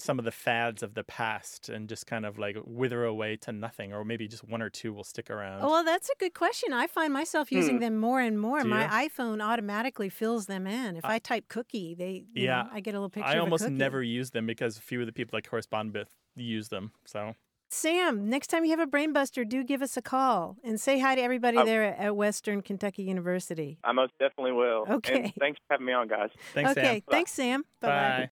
[0.00, 3.52] some of the fads of the past and just kind of like wither away to
[3.52, 5.60] nothing, or maybe just one or two will stick around.
[5.62, 6.72] Oh, well, that's a good question.
[6.72, 7.80] I find myself using Hmm.
[7.80, 8.62] them more and more.
[8.62, 9.08] Do My you?
[9.08, 10.96] iPhone automatically fills them in.
[10.96, 13.38] If I type cookie, they you Yeah, know, I get a little picture I of
[13.38, 16.92] a almost never use them because few of the people I correspond with use them.
[17.04, 17.34] So
[17.70, 21.00] Sam, next time you have a brain buster, do give us a call and say
[21.00, 23.78] hi to everybody I- there at, at Western Kentucky University.
[23.82, 24.86] I most definitely will.
[24.88, 25.24] Okay.
[25.24, 26.30] And thanks for having me on, guys.
[26.54, 27.02] thanks, okay, Sam.
[27.10, 27.64] thanks, Sam.
[27.80, 28.30] Bye bye.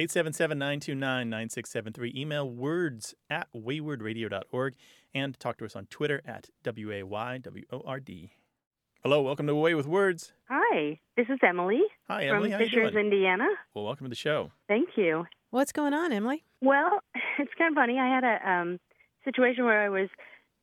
[0.00, 2.14] 877 929 9673.
[2.16, 4.74] Email words at waywordradio.org
[5.14, 8.30] and talk to us on Twitter at W A Y W O R D.
[9.02, 10.32] Hello, welcome to Away with Words.
[10.48, 12.50] Hi, this is Emily Hi, from Emily.
[12.50, 13.12] How you Fishers, doing?
[13.12, 13.44] Indiana.
[13.74, 14.50] Well, welcome to the show.
[14.68, 15.26] Thank you.
[15.50, 16.44] What's going on, Emily?
[16.62, 17.00] Well,
[17.38, 17.98] it's kind of funny.
[17.98, 18.80] I had a um,
[19.22, 20.08] situation where I was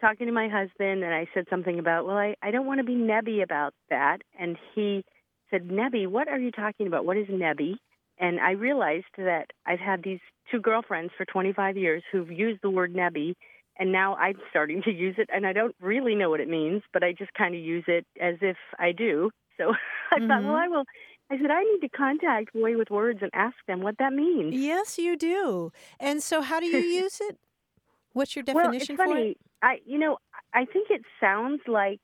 [0.01, 2.83] talking to my husband, and I said something about, well, I, I don't want to
[2.83, 4.23] be nebby about that.
[4.39, 5.05] And he
[5.51, 7.05] said, Nebby, what are you talking about?
[7.05, 7.75] What is nebby?
[8.19, 10.19] And I realized that I've had these
[10.51, 13.33] two girlfriends for 25 years who've used the word nebby,
[13.79, 16.81] and now I'm starting to use it, and I don't really know what it means,
[16.93, 19.29] but I just kind of use it as if I do.
[19.57, 19.73] So
[20.11, 20.45] I thought, Mhm.
[20.45, 20.83] well, I will.
[21.29, 24.53] I said, I need to contact Way with Words and ask them what that means.
[24.55, 25.71] Yes, you do.
[25.99, 27.37] And so, how do you use it?
[28.13, 29.31] What's your definition well, it's for funny.
[29.31, 29.37] it?
[29.61, 30.17] I, you know,
[30.53, 31.99] I think it sounds like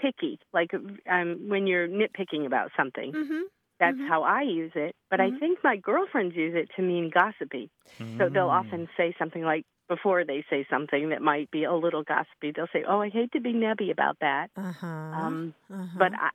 [0.00, 0.70] picky, like
[1.08, 3.12] um, when you're nitpicking about something.
[3.12, 3.42] Mm-hmm.
[3.80, 4.08] That's Mhm.
[4.08, 4.94] how I use it.
[5.10, 5.20] But Mhm.
[5.20, 7.70] I think my girlfriends use it to mean gossipy.
[8.18, 8.50] So they'll Mm.
[8.50, 12.68] often say something like, before they say something that might be a little gossipy, they'll
[12.72, 14.88] say, "Oh, I hate to be nebby about that." Uh huh.
[15.18, 15.98] Um, uh-huh.
[15.98, 16.30] But I,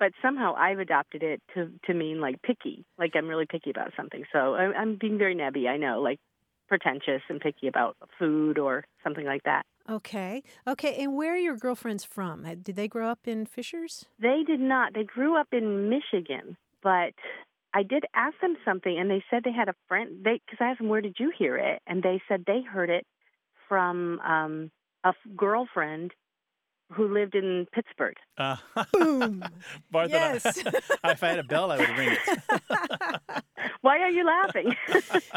[0.00, 3.92] but somehow I've adopted it to to mean like picky, like I'm really picky about
[3.96, 4.24] something.
[4.32, 5.68] So I, I'm being very nebby.
[5.68, 6.18] I know, like
[6.68, 9.64] pretentious and picky about food or something like that.
[9.88, 11.02] okay, okay.
[11.02, 12.44] And where are your girlfriends from?
[12.62, 14.06] Did they grow up in Fishers?
[14.18, 14.92] They did not.
[14.94, 17.12] They grew up in Michigan, but
[17.74, 20.24] I did ask them something, and they said they had a friend.
[20.24, 22.90] They because I asked them where did you hear it, and they said they heard
[22.90, 23.06] it
[23.68, 24.70] from um,
[25.04, 26.12] a f- girlfriend
[26.92, 28.16] who lived in Pittsburgh.
[28.38, 28.56] Uh,
[28.92, 29.44] Boom.
[29.90, 30.56] Barth and I- Yes.
[31.04, 32.40] if I had a bell, I would ring it.
[33.82, 34.74] Why are you laughing?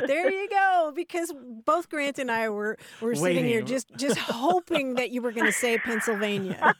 [0.08, 0.93] there you go.
[0.95, 1.34] Because
[1.65, 5.47] both Grant and I were were sitting here just just hoping that you were going
[5.47, 6.75] to say Pennsylvania.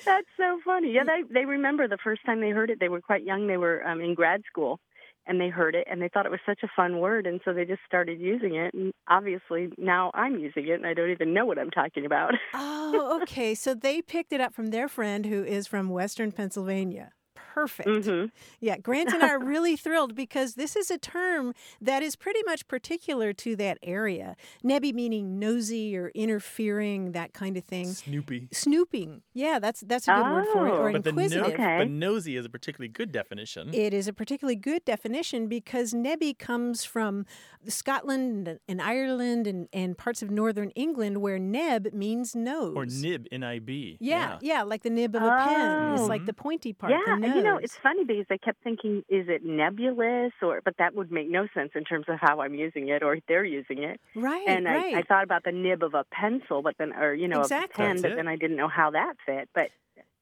[0.06, 0.92] That's so funny.
[0.92, 2.80] Yeah, they they remember the first time they heard it.
[2.80, 3.46] They were quite young.
[3.46, 4.80] They were um, in grad school,
[5.28, 7.52] and they heard it and they thought it was such a fun word and so
[7.52, 11.34] they just started using it and obviously now I'm using it and I don't even
[11.34, 12.32] know what I'm talking about.
[12.54, 13.54] Oh, okay.
[13.54, 17.12] So they picked it up from their friend who is from Western Pennsylvania.
[17.54, 18.06] Perfect.
[18.06, 18.26] hmm
[18.60, 22.40] Yeah, Grant and I are really thrilled because this is a term that is pretty
[22.46, 24.36] much particular to that area.
[24.64, 27.86] Nebby meaning nosy or interfering, that kind of thing.
[27.86, 28.48] Snoopy.
[28.52, 29.22] Snooping.
[29.34, 30.70] Yeah, that's that's a good word for it.
[30.72, 30.92] Or Oh.
[30.92, 31.78] But the no- Okay.
[31.78, 33.72] but nosy is a particularly good definition.
[33.74, 37.24] It is a particularly good definition because Nebby comes from
[37.66, 42.74] Scotland and Ireland and, and parts of northern England where neb means nose.
[42.76, 43.98] or nib, N-I-B.
[44.00, 45.92] Yeah, yeah, like the nib of a pen.
[45.92, 46.06] It's Oh.
[46.06, 46.90] like the pointy part.
[46.92, 50.60] Yeah, the and you know, it's funny because I kept thinking, is it nebulous or
[50.64, 53.44] but that would make no sense in terms of how I'm using it or they're
[53.44, 54.00] using it.
[54.14, 54.94] right, and right.
[54.94, 57.84] I, I thought about the nib of a pencil, but then or you know, Exactly.
[57.84, 58.16] a pen, That's but it.
[58.16, 59.48] then I didn't know how that fit.
[59.54, 59.68] But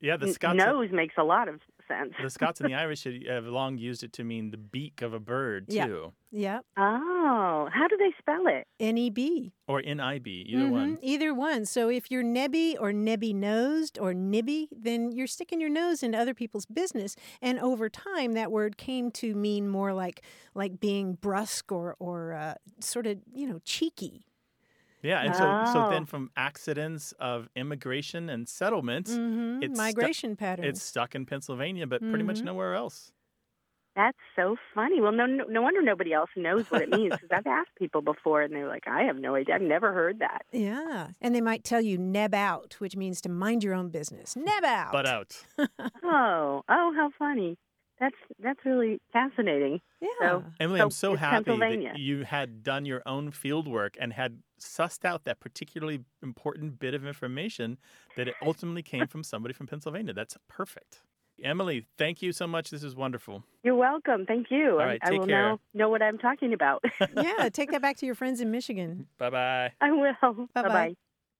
[0.01, 2.13] Yeah, the n- Scots nose makes a lot of sense.
[2.23, 5.21] the Scots and the Irish have long used it to mean the beak of a
[5.21, 6.13] bird too.
[6.31, 8.67] yeah, Oh, how do they spell it?
[8.79, 9.53] N E B.
[9.69, 10.97] Or N-I-B, either one.
[10.97, 11.65] Mhm, Either one.
[11.67, 16.17] So if you're nebby or nebby nosed or nibby, then you're sticking your nose into
[16.19, 17.17] other people's business.
[17.43, 20.23] And over time, that word came to mean more like
[20.55, 24.26] like being brusque or or uh, sort of you know cheeky.
[25.07, 30.37] Yeah, and so so then from accidents of immigration and settlement, hmm It's stu- Migration
[30.37, 30.69] patterns.
[30.69, 32.45] it's stuck in Pennsylvania, but pretty much Mhm.
[32.45, 33.13] nowhere else.
[33.95, 35.01] That's so funny.
[35.01, 38.03] Well, no, no, no wonder nobody else knows what it means because I've asked people
[38.03, 39.55] before and they're like, I have no idea.
[39.55, 40.43] I've never heard that.
[40.53, 44.37] yeah, and they might tell you neb out, which means to mind your own business.
[44.37, 44.93] Neb out.
[44.93, 45.45] But out.
[46.03, 47.59] Oh, oh, how funny.
[47.99, 49.81] That's that's really fascinating.
[50.01, 50.09] yeah.
[50.21, 54.13] So Emily, So I'm so happy that you had done your own field work and
[54.13, 57.79] had sussed out that particularly important bit of information
[58.17, 60.13] that it ultimately came from somebody from Pennsylvania.
[60.13, 61.03] That's perfect.
[61.43, 62.71] Emily, thank you so much.
[62.71, 63.45] This is wonderful.
[63.63, 64.25] You're welcome.
[64.25, 64.73] Thank you.
[64.73, 65.43] All I- right, I, will care.
[65.51, 66.83] now know what I'm talking about.
[67.17, 69.07] yeah, take that back to your friends in Michigan.
[69.19, 69.73] Bye bye.
[69.81, 70.15] I will.
[70.23, 70.63] Bye-bye.
[70.63, 70.95] Bye bye.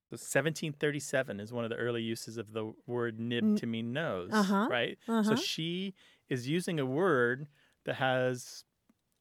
[0.09, 4.29] So 1737 is one of the early uses of the word nib to mean nose,
[4.31, 4.97] Uh-huh, right?
[5.07, 5.23] uh-huh.
[5.23, 5.93] So she
[6.29, 7.47] is using a word
[7.85, 8.65] that has,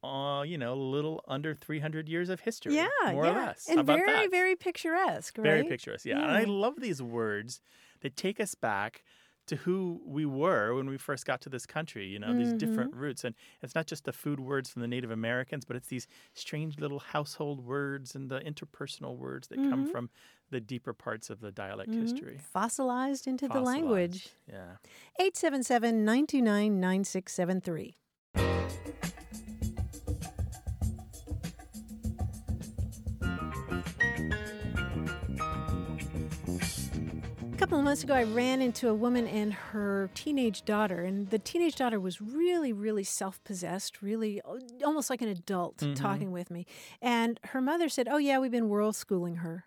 [0.05, 3.31] uh, you know, a little under 300 years of history, Yeah, more yeah.
[3.31, 3.77] or less.
[3.77, 4.29] And very, that?
[4.29, 5.43] very picturesque, right?
[5.43, 6.23] Very picturesque, yeah.
[6.23, 7.61] And I love these words
[8.01, 9.05] that take us back
[9.47, 12.91] to who we were when we first got to this country, you know, these different
[12.91, 12.97] Mm-hmm.
[12.97, 13.23] roots.
[13.23, 16.81] And it's not just the food words from the Native Americans, but it's these strange
[16.81, 19.87] little household words and the interpersonal words that come Mhm.
[19.87, 20.11] from
[20.51, 22.03] the deeper parts of the dialect Mhm.
[22.03, 22.39] history.
[22.39, 24.29] Fossilized into the language.
[24.49, 24.77] Yeah.
[25.19, 27.97] 877 929 9673.
[37.53, 41.31] A couple of months ago, I ran into a woman and her teenage daughter, and
[41.31, 45.97] the teenage daughter was really, really self possessed, really uh, almost like an adult Mhm.
[45.97, 46.67] talking with me.
[47.01, 49.65] And her mother said, Oh, yeah, we've been world schooling her.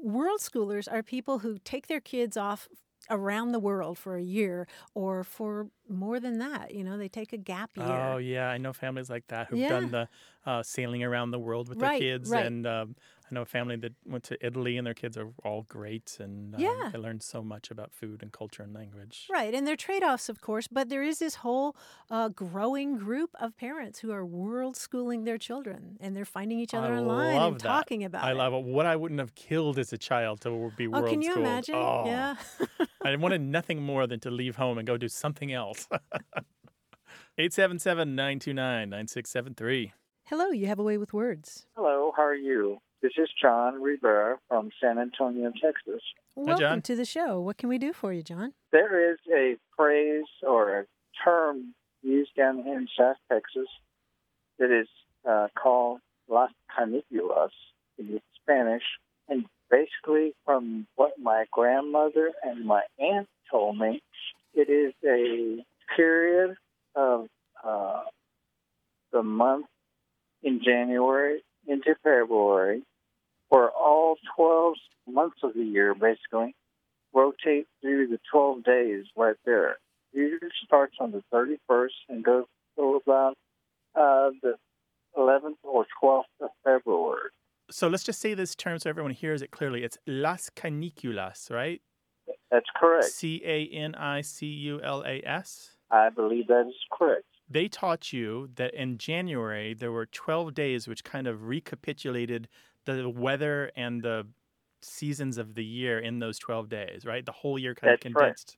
[0.00, 2.68] World schoolers are people who take their kids off
[3.10, 6.74] around the world for a year or for more than that.
[6.74, 8.14] You know, they take a gap year.
[8.14, 8.48] Oh, yeah.
[8.50, 9.66] I know families like that who've Yeah.
[9.66, 10.08] done the
[10.44, 12.30] uh, sailing around the world with Right, their kids.
[12.30, 12.34] right.
[12.34, 12.96] And um,
[13.32, 16.18] I know a family that went to Italy and their kids are all great.
[16.20, 16.90] And um, Yeah.
[16.92, 19.26] they learned so much about food and culture and language.
[19.30, 21.74] Right, and there are trade offs, of course, but there is this whole
[22.10, 26.74] uh, growing group of parents who are world schooling their children and they're finding each
[26.74, 27.66] other I online and that.
[27.66, 28.34] talking about I it.
[28.34, 28.64] love it.
[28.64, 31.04] What I wouldn't have killed as a child to be world.
[31.04, 31.46] Oh, world can you schooled.
[31.46, 31.74] imagine?
[31.76, 32.34] Oh, Yeah.
[33.02, 35.88] I wanted nothing more than to leave home and go do something else.
[37.38, 39.92] 877 929 9673.
[40.24, 41.64] Hello, you have a way with words.
[41.74, 42.78] Hello, how are you?
[43.02, 46.00] This is John Rivera from San Antonio, Texas.
[46.36, 46.82] Welcome John.
[46.82, 47.40] to the show.
[47.40, 48.52] What can we do for you, John?
[48.70, 50.84] There is a phrase or a
[51.24, 53.66] term used down here in South Texas
[54.60, 54.86] that is
[55.28, 57.50] uh, called Las Caniculas
[57.98, 58.84] in Spanish.
[59.28, 64.00] And basically, from what my grandmother and my aunt told me,
[64.54, 65.64] it is a
[65.96, 66.54] period
[66.94, 67.26] of
[67.64, 68.02] uh,
[69.12, 69.66] the month
[70.44, 72.82] in January into February,
[73.52, 74.74] where all 12
[75.06, 76.56] months of the year basically
[77.12, 79.76] rotate through the 12 days right there.
[80.14, 83.34] Usually starts on the 31st and goes till about
[83.94, 84.54] uh, the
[85.18, 87.28] 11th or 12th of February.
[87.70, 89.84] So let's just say this term so everyone hears it clearly.
[89.84, 91.82] It's Las Caniculas, right?
[92.50, 93.04] That's correct.
[93.04, 95.76] C A N I C U L A S.
[95.90, 97.24] I believe that is correct.
[97.50, 102.48] They taught you that in January there were 12 days which kind of recapitulated
[102.84, 104.26] the weather and the
[104.80, 107.24] seasons of the year in those 12 days, right?
[107.24, 108.22] The whole year kind That's of right.
[108.22, 108.56] condensed.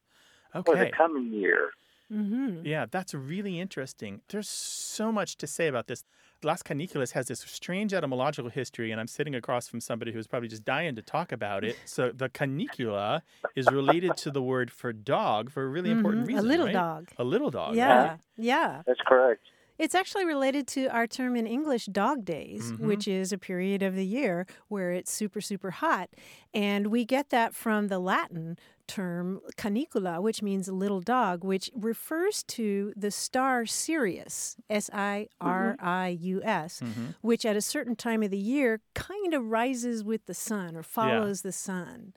[0.64, 1.70] For the coming year.
[2.12, 2.64] Mm-hmm.
[2.64, 4.20] Yeah, that's really interesting.
[4.28, 6.04] There's so much to say about this.
[6.44, 10.48] Las Caniculas has this strange etymological history, and I'm sitting across from somebody who's probably
[10.48, 11.76] just dying to talk about it.
[11.86, 13.22] So the canicula
[13.56, 16.44] is related to the word for dog for a really important Mhm, reason.
[16.44, 16.72] A little right?
[16.74, 17.08] dog.
[17.18, 17.74] A little dog.
[17.74, 18.08] Yeah.
[18.10, 18.18] right?
[18.36, 18.82] Yeah.
[18.86, 19.42] That's correct.
[19.78, 22.78] It's actually related to our term in English, dog days, Mhm.
[22.86, 26.10] which is a period of the year where it's super, super hot.
[26.52, 28.56] And we get that from the Latin
[28.86, 35.76] term canicula, which means little dog, which refers to the star Sirius, S I R
[35.80, 37.14] I U S, Mhm.
[37.22, 40.82] which at a certain time of the year kind of rises with the sun or
[40.82, 42.12] follows the sun.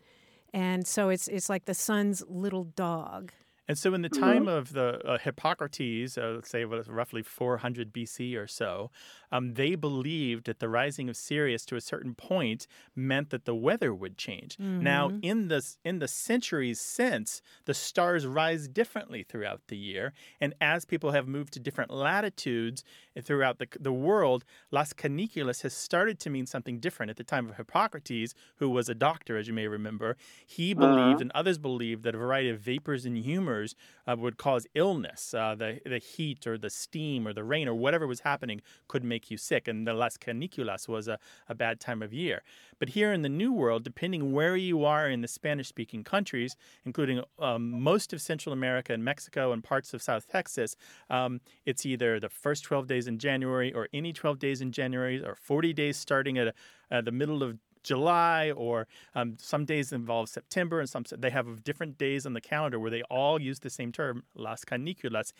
[0.54, 3.32] And so it's it's like the sun's little dog.
[3.68, 7.92] And so, in the time of the uh, Hippocrates, uh, let's say was roughly 400
[7.92, 8.92] BC or so,
[9.32, 13.56] um, they believed that the rising of Sirius to a certain point meant that the
[13.56, 14.58] weather would change.
[14.80, 15.20] Now, Mhm.
[15.22, 20.86] in the in the centuries since, the stars rise differently throughout the year, and as
[20.86, 22.84] people have moved to different latitudes
[23.22, 27.10] throughout the the world, Las Caniculas has started to mean something different.
[27.10, 31.22] At the time of Hippocrates, who was a doctor, as you may remember, he believed
[31.22, 33.76] and others believed that a variety of vapors and humors
[34.08, 35.34] uh, would cause illness.
[35.34, 39.04] Uh, the the heat or the steam or the rain or whatever was happening could
[39.04, 42.44] make you sick, and the Las Caniculas was a, a bad time of year.
[42.80, 47.24] But here in the New World, depending where you are in the Spanish-speaking countries, including
[47.40, 50.76] um, most of Central America and Mexico and parts of South Texas,
[51.10, 55.24] um, it's either the first 12 days in January or any 12 days in January
[55.24, 56.54] or 40 days starting at
[56.92, 61.64] uh, the middle of July, or um, some days involve September, and some they have
[61.64, 65.32] different days on the calendar where they all use the same term, las caniculas,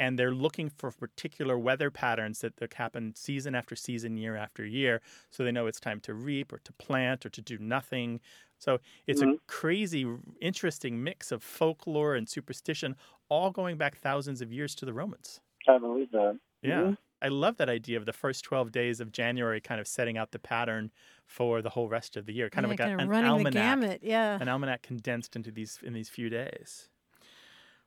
[0.00, 4.66] and they're looking for particular weather patterns that, that happen season after season, year after
[4.66, 8.20] year, so they know it's time to reap or to plant or to do nothing.
[8.58, 10.06] So it's a crazy,
[10.40, 12.96] interesting mix of folklore and superstition,
[13.28, 15.40] all going back thousands of years to the Romans.
[15.66, 16.38] I believe that.
[16.62, 16.90] Yeah.
[16.90, 16.98] Mhm.
[17.22, 20.30] I love that idea of the first 12 days of January kind of setting out
[20.32, 20.90] the pattern
[21.26, 23.36] for the whole rest of the year, kind Yeah, of like a, kinda an running
[23.36, 23.44] the almanac.
[23.44, 24.40] gamut, yeah.
[24.40, 26.90] An almanac condensed into these in these few days.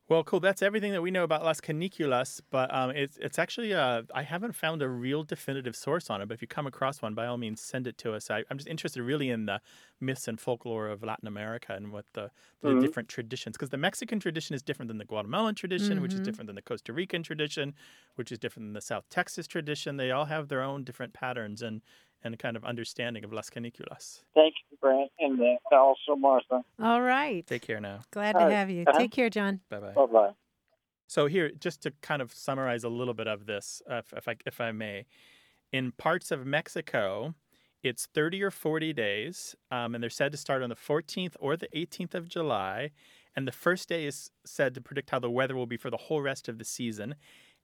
[0.09, 0.41] Well, cool.
[0.41, 4.23] That's everything that we know about Las Caniculas, but um, it's it's actually uh, I
[4.23, 6.27] haven't found a real definitive source on it.
[6.27, 8.29] But if you come across one, by all means, send it to us.
[8.29, 9.61] I, I'm just interested really in the
[10.01, 12.31] myths and folklore of Latin America and what the,
[12.63, 12.75] the Mhm.
[12.75, 16.21] different traditions, because the Mexican tradition is different than the Guatemalan tradition, which is Mhm.
[16.21, 17.73] different than the Costa Rican tradition,
[18.15, 19.95] which is different than the South Texas tradition.
[19.97, 21.81] They all have their own different patterns and
[22.21, 24.23] and kind of understanding of Las Caniculas.
[24.35, 26.61] Thank you, Brent, and uh, also Martha.
[26.81, 27.47] All right.
[27.47, 28.01] Take care now.
[28.11, 28.53] Glad All to right.
[28.53, 28.83] have you.
[28.85, 28.99] Uh-huh.
[28.99, 29.61] Take care, John.
[29.69, 29.93] Bye bye.
[29.93, 30.29] Bye bye.
[31.07, 34.27] So here, just to kind of summarize a little bit of this, uh, if, if
[34.27, 35.05] I if I may,
[35.71, 37.33] in parts of Mexico,
[37.81, 41.55] it's 30 or 40 days, um, and they're said to start on the 14th or
[41.55, 42.91] the 18th of July,
[43.35, 45.97] and the first day is said to predict how the weather will be for the
[45.97, 47.15] whole rest of the season.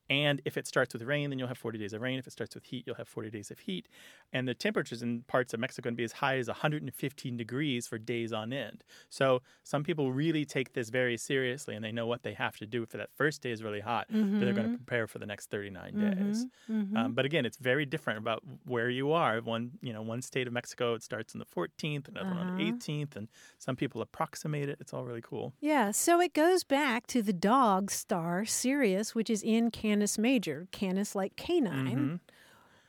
[0.10, 2.18] And if it starts with rain, then you'll have 40 days of rain.
[2.20, 3.88] If it starts with heat, you'll have 40 days of heat.
[4.34, 7.98] And the temperatures in parts of Mexico can be as high as 115 degrees for
[7.98, 8.84] days on end.
[9.10, 12.66] So some people really take this very seriously and they know what they have to
[12.66, 12.84] do.
[12.84, 14.08] If that first day is really hot,
[14.40, 16.48] that they're going to prepare for the next 39 days.
[16.70, 16.96] Mhm.
[16.96, 19.40] Um, but again, it's very different about where you are.
[19.42, 22.48] One, you know, one state of Mexico it starts on the 14th, another one on
[22.48, 22.80] the Uh-huh.
[22.80, 24.78] 18th, and some people approximate it.
[24.80, 25.56] It's all really cool.
[25.62, 30.68] Yeah, so it goes back to the dog star Sirius, which is in Canis Major,
[30.72, 32.20] Canis like canine.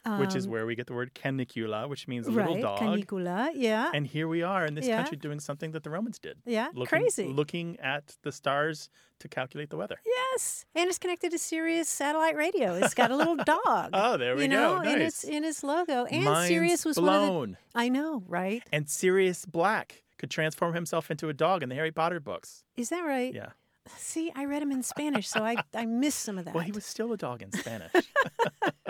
[0.06, 0.18] Mhm.
[0.18, 2.78] which is Um, where we get the word canicula, which means right, little dog.
[2.80, 3.90] canicula, yeah.
[3.92, 4.96] And here we are in this Yeah.
[4.96, 6.38] country doing something that the Romans did.
[6.46, 7.24] yeah, Looking, crazy.
[7.28, 10.00] Looking at the stars to calculate the weather.
[10.06, 12.72] yes, and it's connected to Sirius satellite radio.
[12.76, 13.90] It's got a little dog.
[13.92, 14.80] Oh, there we you go.
[14.80, 15.34] know, in its Nice.
[15.36, 16.06] in its logo.
[16.06, 17.56] And Mind's Sirius was one of the blown.
[17.74, 18.62] I know, right?
[18.72, 22.64] And Sirius Black could transform himself into a dog in the Harry Potter books.
[22.74, 23.34] Is that right?
[23.34, 23.50] Yeah.
[23.88, 26.54] See, I read him in Spanish, so I I missed some of that.
[26.54, 27.92] Well, he was still a dog in Spanish.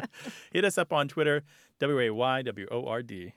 [0.52, 1.42] Hit us up on Twitter,
[1.78, 3.34] W A Y W O R D.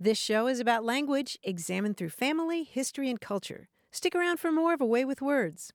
[0.00, 3.68] This show is about language examined through family, history, and culture.
[3.90, 5.72] Stick around for more of A Way with Words.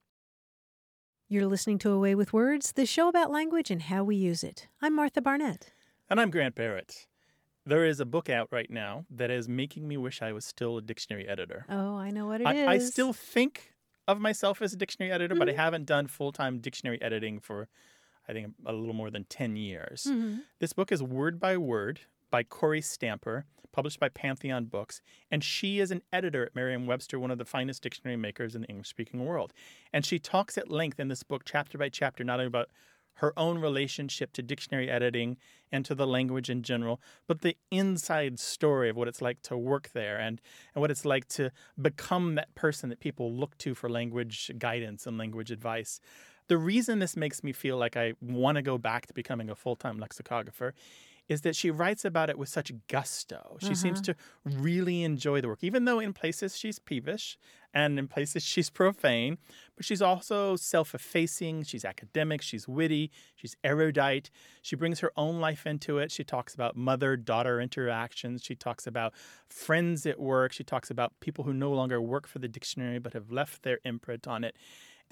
[1.27, 4.43] You're listening to A Way with Words, the show about language and how we use
[4.43, 4.67] it.
[4.81, 5.71] I'm Martha Barnette.
[6.09, 7.07] And I'm Grant Barrett.
[7.65, 10.77] There is a book out right now that is making me wish I was still
[10.77, 11.65] a dictionary editor.
[11.69, 12.67] Oh, I know what it is.
[12.67, 13.72] I, I still think
[14.07, 15.57] of myself as a dictionary editor, but I Mhm.
[15.57, 17.67] haven't done full time dictionary editing for,
[18.27, 20.05] I think, a little more than 10 years.
[20.09, 20.43] Mhm.
[20.59, 25.01] This book is word by word by Kory Stamper, published by Pantheon Books,
[25.31, 28.61] and she is an editor at Merriam Webster, one of the finest dictionary makers in
[28.61, 29.53] the English speaking world.
[29.91, 32.69] And she talks at length in this book, chapter by chapter, not only about
[33.15, 35.37] her own relationship to dictionary editing
[35.71, 39.57] and to the language in general, but the inside story of what it's like to
[39.57, 40.41] work there and,
[40.73, 41.51] and what it's like to
[41.81, 45.99] become that person that people look to for language guidance and language advice.
[46.47, 49.55] The reason this makes me feel like I want to go back to becoming a
[49.55, 50.73] full time lexicographer
[51.29, 53.57] is that she writes about it with such gusto.
[53.59, 53.75] She uh-huh.
[53.75, 54.15] seems to
[54.45, 57.37] really enjoy the work, even though in places she's peevish
[57.73, 59.37] and in places she's profane,
[59.75, 64.29] but she's also self effacing, she's academic, she's witty, she's erudite.
[64.61, 66.11] She brings her own life into it.
[66.11, 69.13] She talks about mother daughter interactions, she talks about
[69.47, 73.13] friends at work, she talks about people who no longer work for the dictionary but
[73.13, 74.57] have left their imprint on it.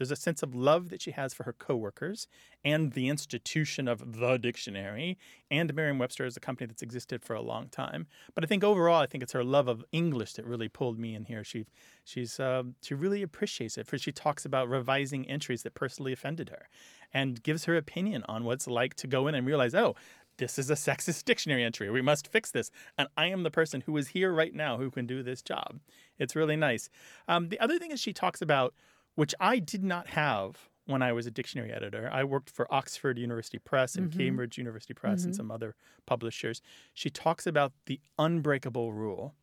[0.02, 2.26] There's a sense of love that she has for her coworkers
[2.66, 5.20] and the institution of the dictionary
[5.52, 8.08] and Merriam-Webster as a company that's existed for a long time.
[8.34, 11.14] But I think overall, I think it's her love of English that really pulled me
[11.14, 11.44] in here.
[11.44, 11.68] She
[12.04, 13.86] she's uh, she really appreciates it.
[13.86, 16.68] For she talks about revising entries that personally offended her,
[17.14, 19.96] and gives her opinion on what it's like to go in and realize, oh,
[20.38, 21.92] this is a sexist dictionary entry.
[21.92, 22.72] We must fix this.
[22.98, 25.80] And I am the person who is here right now who can do this job.
[26.18, 26.90] It's really nice.
[27.28, 28.74] Um, the other thing is she talks about
[29.16, 32.10] which I did not have when I was a dictionary editor.
[32.12, 34.20] I worked for Oxford University Press and mm-hmm.
[34.20, 35.30] Cambridge University Press mm-hmm.
[35.30, 36.62] and some other publishers.
[36.94, 39.36] She talks about the unbreakable rule,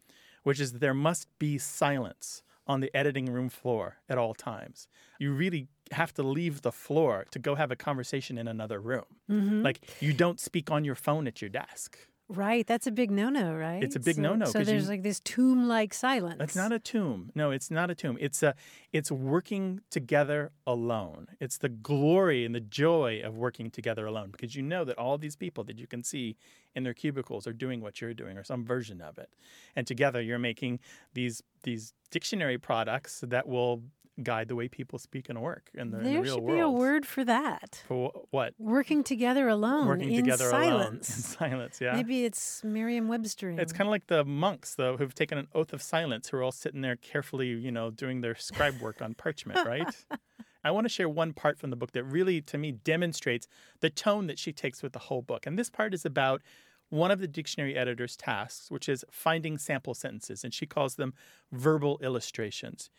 [0.43, 4.89] which is that there must be silence on the editing room floor at all times.
[5.19, 9.07] You really have to leave the floor to go have a conversation in another room.
[9.31, 9.63] Mm-hmm.
[9.63, 11.99] Like you don't speak on your phone at your desk.
[12.31, 13.83] Right, that's a big no-no, right?
[13.83, 14.45] It's a big so, no-no.
[14.45, 16.37] So there's you, like this tomb-like silence.
[16.41, 17.33] It's not a tomb.
[17.35, 18.19] No, it's not a tomb.
[18.21, 18.55] It's a,
[18.93, 21.29] it's working together alone.
[21.41, 25.17] It's the glory and the joy of working together alone because you know that all
[25.17, 26.37] these people that you can see
[26.75, 29.31] in their cubicles are doing what you're doing or some version of it,
[29.75, 30.81] and together you're making
[31.15, 33.83] these these dictionary products that will
[34.23, 36.59] guide the way people speak and work in the, there in the real should be
[36.59, 37.83] a word for that.
[37.87, 38.55] For what?
[38.59, 39.87] Working together alone.
[39.87, 41.09] Working in together silence.
[41.09, 41.51] alone.
[41.51, 41.95] In silence, yeah.
[41.95, 43.51] Maybe it's Merriam-Webster.
[43.51, 46.43] It's kind of like the monks, though, who've taken an oath of silence, who are
[46.43, 49.95] all sitting there carefully, you know, doing their scribe work on parchment, right?
[50.65, 53.47] I want to share one part from the book that really, to me, demonstrates
[53.81, 55.47] the tone that she takes with the whole book.
[55.47, 56.43] And this part is about
[56.91, 61.15] one of the dictionary editor's tasks, which is finding sample sentences, and she calls them
[61.53, 62.91] verbal illustrations.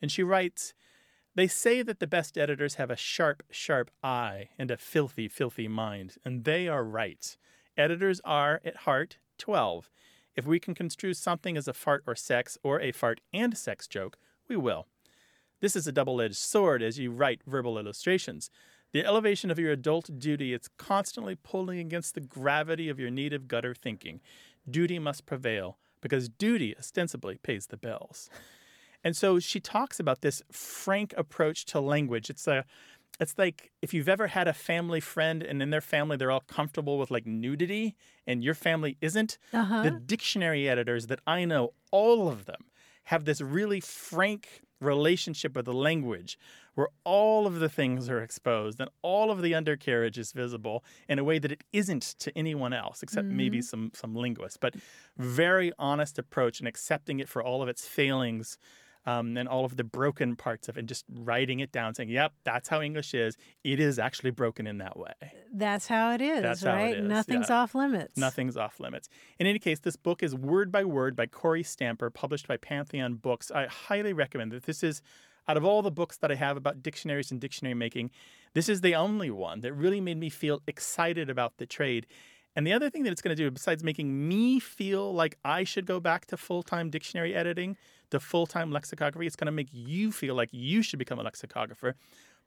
[0.00, 0.74] And she writes,
[1.34, 5.68] they say that the best editors have a sharp, sharp eye and a filthy, filthy
[5.68, 7.36] mind, and they are right.
[7.76, 9.88] Editors are, at heart, 12.
[10.34, 13.86] If we can construe something as a fart or sex, or a fart and sex
[13.86, 14.18] joke,
[14.48, 14.86] we will.
[15.60, 18.50] This is a double edged sword as you write verbal illustrations.
[18.92, 23.46] The elevation of your adult duty is constantly pulling against the gravity of your native
[23.46, 24.20] gutter thinking.
[24.68, 28.30] Duty must prevail, because duty ostensibly pays the bills.
[29.04, 32.30] And so she talks about this frank approach to language.
[32.30, 32.64] It's a
[33.20, 36.44] it's like if you've ever had a family friend and in their family they're all
[36.46, 37.96] comfortable with like nudity
[38.26, 39.38] and your family isn't.
[39.52, 39.82] Uh-huh.
[39.82, 42.66] The dictionary editors that I know, all of them
[43.04, 46.38] have this really frank relationship with the language
[46.74, 51.18] where all of the things are exposed and all of the undercarriage is visible in
[51.18, 53.36] a way that it isn't to anyone else except mm-hmm.
[53.36, 54.74] maybe some some linguists but
[55.16, 58.58] very honest approach and accepting it for all of its failings
[59.06, 62.08] um, and all of the broken parts of it, and just writing it down, saying,
[62.08, 63.36] "Yep, that's how English is.
[63.64, 65.12] It is actually broken in that way."
[65.52, 66.96] That's how it is, that's right?
[66.96, 67.08] It is.
[67.08, 67.56] Nothing's yeah.
[67.56, 68.16] off limits.
[68.16, 69.08] Nothing's off limits.
[69.38, 73.14] In any case, this book is word by word by Kory Stamper, published by Pantheon
[73.14, 73.50] Books.
[73.50, 74.64] I highly recommend that.
[74.64, 75.02] This is
[75.48, 78.10] out of all the books that I have about dictionaries and dictionary making,
[78.52, 82.06] this is the only one that really made me feel excited about the trade.
[82.58, 85.62] And the other thing that it's going to do, besides making me feel like I
[85.62, 87.76] should go back to full time dictionary editing,
[88.10, 89.28] to full time lexicography.
[89.28, 91.94] It's going to make you feel like you should become a lexicographer.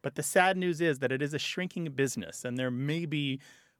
[0.01, 3.39] But the sad news is that it is a shrinking business, and there may be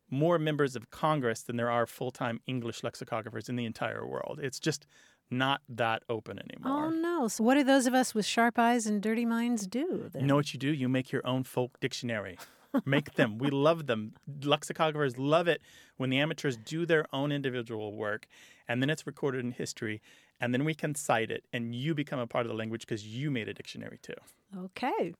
[0.10, 4.40] more members of Congress than there are full time English lexicographers in the entire world.
[4.42, 4.88] It's just
[5.30, 6.86] not that open anymore.
[6.86, 7.28] Oh, no.
[7.28, 10.10] So, what do those of us with sharp eyes and dirty minds do?
[10.14, 10.22] Then?
[10.22, 10.72] You know what you do?
[10.72, 12.38] You make your own folk dictionary.
[12.86, 13.38] Make them.
[13.38, 14.14] We love them.
[14.40, 15.62] Lexicographers love it
[15.98, 18.28] when the amateurs do their own individual work
[18.68, 20.02] and then it's recorded in history
[20.40, 23.06] and then we can cite it and you become a part of the language because
[23.06, 24.14] you made a dictionary too.
[24.58, 25.14] Okay.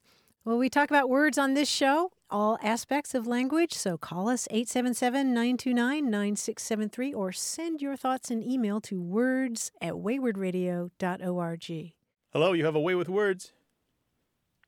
[0.44, 3.74] Well, we talk about words on this show, all aspects of language.
[3.74, 9.94] So call us 877 929 9673 or send your thoughts in email to words at
[9.94, 11.94] waywordradio.org.
[12.34, 13.52] Hello, you have a way with words.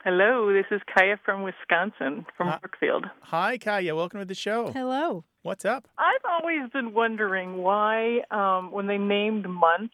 [0.04, 2.58] Hello, this is Kaya from Wisconsin, from Hi.
[2.60, 3.06] Brookfield.
[3.22, 3.96] Hi, Kaya.
[3.96, 4.70] Welcome to the show.
[4.72, 5.24] Hello.
[5.44, 5.88] What's up?
[5.98, 9.94] I've always been wondering why, um, when they named months,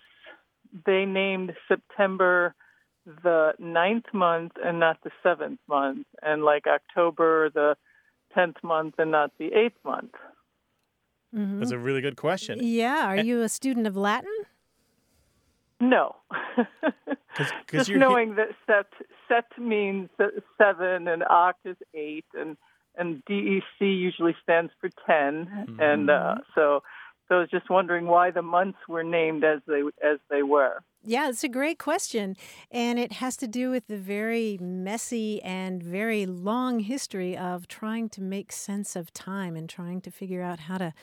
[0.86, 2.56] they named September
[3.24, 7.76] the ninth month and not the seventh month, and like October the
[8.36, 10.14] 10th month and not the 8th month?
[11.36, 11.60] Mhm.
[11.60, 12.60] That's a really good question.
[12.62, 13.06] Yeah.
[13.08, 14.34] Are you a student of Latin?
[15.80, 16.16] No.
[17.38, 18.88] Because Just you're knowing that set
[19.32, 22.58] sept means that seven and oct is eight, and
[22.98, 26.82] and DEC usually stands for 10 and uh, so
[27.30, 30.82] so I was just wondering why the months were named as they as they were.
[31.04, 32.36] Yeah, it's a great question.
[32.72, 38.10] And it has to do with the very messy and very long history of trying
[38.10, 40.94] to make sense of time and trying to figure out how to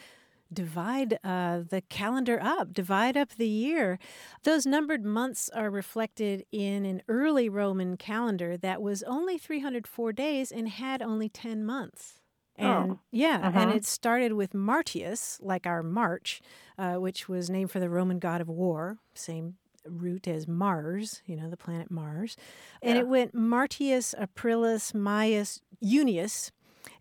[0.53, 3.99] divide uh, the calendar up, divide up the year.
[4.45, 10.53] Those numbered months are reflected in an early Roman calendar that was only 304 days
[10.53, 12.21] and had only 10 months.
[12.59, 13.01] And Oh.
[13.13, 13.77] yeah, and Mhm.
[13.77, 16.41] it started with Martius, like our March,
[16.79, 21.37] uh, which was named for the Roman god of war, same root as Mars, you
[21.37, 22.37] know, the planet Mars.
[22.83, 23.03] And Yeah.
[23.03, 26.51] it went Martius, Aprilis, Maius, Junius.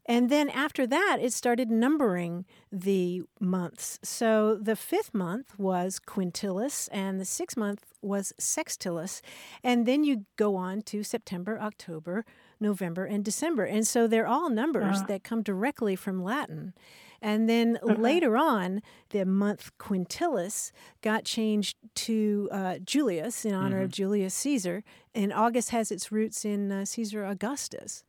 [0.07, 3.99] And then after that, it started numbering the months.
[4.03, 9.21] So the fifth month was Quintilis, and the sixth month was Sextilis.
[9.63, 12.23] And then you go on to September, October,
[12.59, 13.65] November, and December.
[13.65, 15.05] And so they're all numbers Uh-huh.
[15.07, 16.73] that come directly from Latin.
[17.21, 23.89] And then later on, the month Quintilis got changed to uh, Julius in honor of
[23.91, 24.83] Julius Caesar.
[25.15, 28.03] And August has its roots in uh, Caesar Augustus.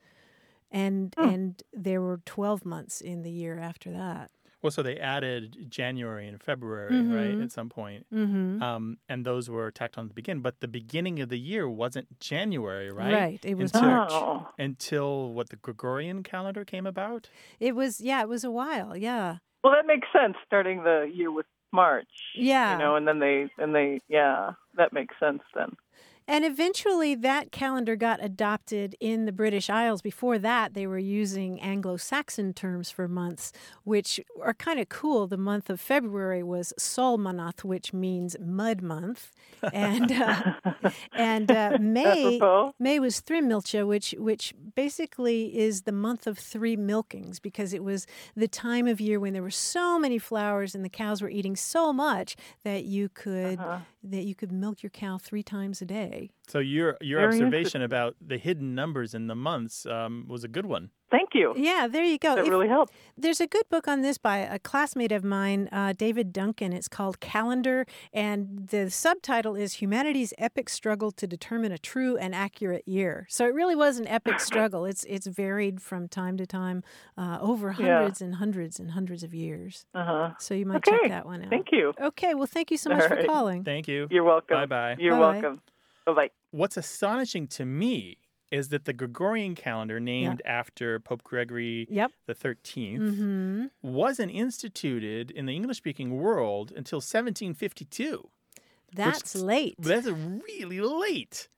[0.71, 1.29] And Hmm.
[1.29, 4.31] and there were 12 months in the year after that.
[4.63, 7.45] Well, so they added January and February, right, Mhm.
[7.45, 8.07] at some point.
[8.13, 8.61] Mm-hmm.
[8.63, 10.43] Um, and those were tacked on at the beginning.
[10.43, 13.13] But the beginning of the year wasn't January, right?
[13.13, 14.11] Right, it was until, March.
[14.13, 14.49] Oh.
[14.59, 17.31] until what the Gregorian calendar came about.
[17.61, 18.97] It was yeah, it was a while.
[18.97, 19.39] Yeah.
[19.63, 20.37] Well, that makes sense.
[20.47, 22.09] Starting the year with March.
[22.35, 22.73] Yeah.
[22.73, 25.77] You know, and then they and they yeah, that makes sense then.
[26.29, 30.03] And eventually that calendar got adopted in the British Isles.
[30.03, 33.53] Before that, they were using Anglo Saxon terms for months,
[33.85, 35.27] which are kind of cool.
[35.27, 39.33] The month of February was Solmanath, which means mud month.
[39.73, 40.55] And uh,
[41.15, 42.39] and uh, May
[42.79, 48.07] May was Thrimilcha, which which basically is the month of three milkings because it was
[48.35, 51.57] the time of year when there were so many flowers and the cows were eating
[51.57, 53.79] so much that you could Uh-huh.
[54.03, 56.16] that you could milk your cow three times a day.
[56.49, 60.49] So your your Very observation about the hidden numbers in the months um, was a
[60.49, 60.91] good one.
[61.11, 61.55] Thank you.
[61.57, 62.35] Yeah, there you go.
[62.37, 62.93] That If- really helped.
[63.17, 66.73] there's a good book on this by a classmate of mine, uh, David Duncan.
[66.73, 72.35] It's called Calendar, and the subtitle is Humanity's Epic Struggle to Determine a True and
[72.35, 73.27] Accurate Year.
[73.29, 74.85] So it really was an epic struggle.
[74.85, 76.83] It's it's varied from time to time
[77.17, 77.99] uh, over Yeah.
[77.99, 79.87] hundreds and hundreds and hundreds of years.
[79.95, 80.31] Uh-huh.
[80.39, 80.93] So you might Okay.
[80.93, 81.51] check that one out.
[81.51, 81.93] Thank you.
[82.01, 83.27] Okay, well, thank you so much All for right.
[83.27, 83.65] calling.
[83.65, 84.07] Thank you.
[84.11, 84.57] You're welcome.
[84.57, 84.97] Bye bye.
[84.99, 85.33] You're Bye-bye.
[85.41, 85.61] welcome.
[86.07, 86.31] Bye bye.
[86.53, 88.19] What's astonishing to me
[88.51, 92.13] is that the Gregorian calendar, named after Pope Gregory Yep.
[92.27, 93.67] the 13th, Mm-hmm.
[93.83, 98.31] wasn't instituted in the English speaking world until 1752.
[98.93, 99.77] That's late.
[99.79, 101.49] That's really late.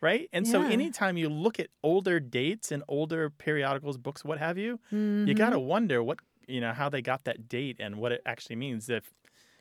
[0.00, 0.28] Right?
[0.32, 4.80] And so anytime you look at older dates and older periodicals, books, what have you,
[5.24, 5.36] you Mhm.
[5.36, 8.56] got to wonder what, you know, how they got that date and what it actually
[8.56, 8.88] means.
[8.88, 9.12] If,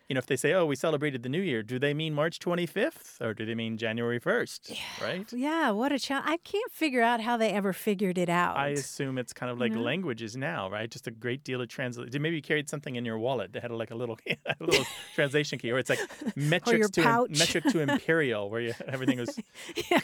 [0.10, 2.40] you know, if they say, oh, we celebrated the new year, do they mean March
[2.40, 4.76] 25th or do they mean January 1st?
[5.00, 5.32] Right?
[5.32, 6.28] Yeah, what a challenge.
[6.28, 8.58] I can't figure out how they ever figured it out.
[8.58, 9.82] I assume it's kind of like know?
[9.82, 10.90] languages now, right?
[10.90, 12.20] Just a great deal of translation.
[12.24, 15.60] Maybe you carried something in your wallet that had like a little, a little translation
[15.60, 19.40] key, or it's like oh, metrics to metric to imperial, where you, everything was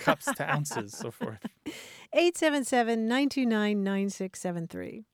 [0.01, 1.39] cups to ounces, so forth.
[2.13, 5.05] 877 929 9673.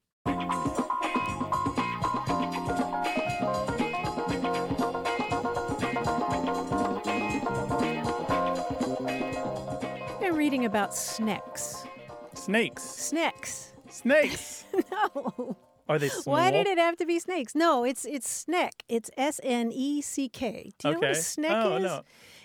[10.41, 11.85] Reading about snakes.
[12.33, 13.73] Snakes, Snakes.
[13.89, 14.65] snakes.
[14.91, 15.55] No.
[15.87, 16.33] Are they small?
[16.35, 17.53] Why did it have to be snakes?
[17.53, 18.73] No, it's it's sneck.
[18.89, 20.71] It's S N E C K.
[20.79, 21.19] Do you know what a Okay.
[21.21, 21.83] sneck Oh, is?
[21.83, 22.01] no.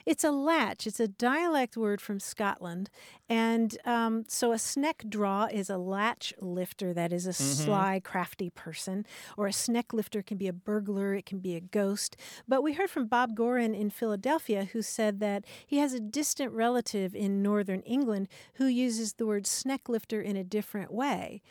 [0.07, 0.87] It's a latch.
[0.87, 2.91] It's a dialect word from Scotland,
[3.29, 7.65] and um, so a sneck draw is a latch lifter that is a Mm-hmm.
[7.65, 9.05] sly, crafty person,
[9.37, 11.15] or a sneck lifter can be a burglar.
[11.15, 12.17] It can be a ghost.
[12.47, 16.53] But we heard from Bob Gorin in Philadelphia, who said that he has a distant
[16.53, 21.43] relative in northern England who uses the word sneck lifter in a different way.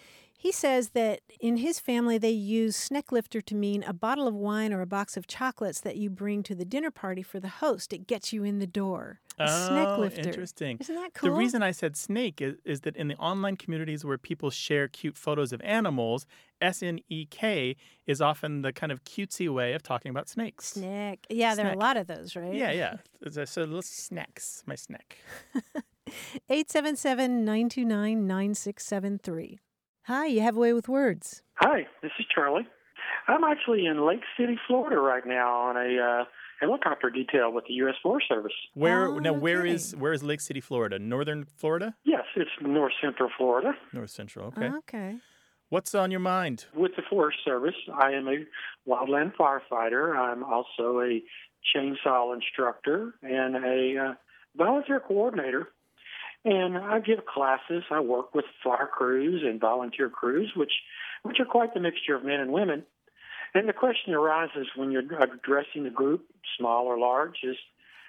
[0.46, 4.74] He says that in his family they use snecklifter to mean a bottle of wine
[4.74, 7.92] or a box of chocolates that you bring to the dinner party for the host.
[7.92, 9.22] It gets you in the door.
[9.40, 10.78] A Oh, interesting.
[10.80, 11.32] Isn't that cool?
[11.32, 14.88] The reason I said snake is, is that in the online communities where people share
[14.88, 16.28] cute photos of animals,
[16.62, 17.76] S N E K
[18.06, 20.74] is often the kind of cutesy way of talking about snakes.
[20.74, 21.26] Snack.
[21.28, 22.54] Yeah, there are a lot of those, right?
[22.54, 22.98] Yeah, yeah.
[23.32, 25.18] So, so little snacks, my snack.
[26.52, 29.60] 877 929 9673.
[30.08, 31.42] Hi, you have a way with words.
[31.56, 32.68] Hi, this is Charlie.
[33.28, 36.26] I'm actually in Lake City, Florida right now on a uh,
[36.60, 37.96] helicopter detail with the U.S.
[38.04, 38.52] Forest Service.
[38.76, 39.32] Where Oh, now?
[39.32, 39.74] no Where kidding.
[39.76, 41.00] is where is Lake City, Florida?
[41.00, 43.74] Northern Florida, Yes, it's north central Florida.
[43.94, 44.48] North Central.
[44.48, 44.70] Okay.
[44.80, 45.18] Okay.
[45.70, 46.66] What's on your mind?
[46.76, 48.46] With the Forest Service, I am a
[48.88, 50.16] wildland firefighter.
[50.16, 51.22] I'm also a
[51.76, 54.14] chainsaw instructor and a uh,
[54.56, 55.70] volunteer coordinator.
[56.46, 57.84] And I give classes.
[57.90, 60.72] I work with fire crews and volunteer crews, which
[61.24, 62.84] which are quite the mixture of men and women.
[63.56, 66.26] And the question arises when you're addressing the group,
[66.58, 67.56] small or large, is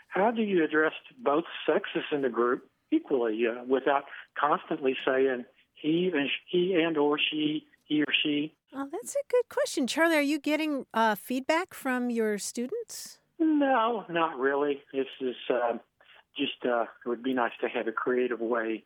[0.08, 4.04] how do you address both sexes in the group equally uh, without
[4.38, 8.54] constantly saying he and he and or she, he or she?
[8.74, 9.86] Oh, that's a good question.
[9.86, 13.18] Charlie, are you getting uh, feedback from your students?
[13.38, 14.82] No, not really.
[14.92, 15.78] This is uh,
[16.36, 18.82] just uh, it would be nice to have a creative way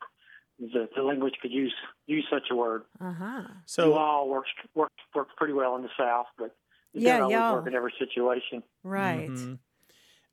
[0.59, 1.75] that the language could use
[2.07, 2.83] use such a word.
[2.99, 3.47] Uh huh.
[3.65, 6.55] So law works works works pretty well in the South, but
[6.93, 8.63] it Yeah, doesn't always work in every situation.
[8.83, 9.29] Right.
[9.29, 9.59] Mhm.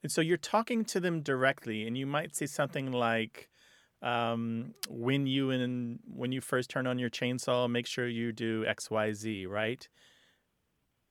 [0.03, 3.51] And so you're talking to them directly, and you might say something like,
[4.03, 8.65] um, "When you and when you first turn on your chainsaw, make sure you do
[8.67, 9.89] X, Y, Z." Right?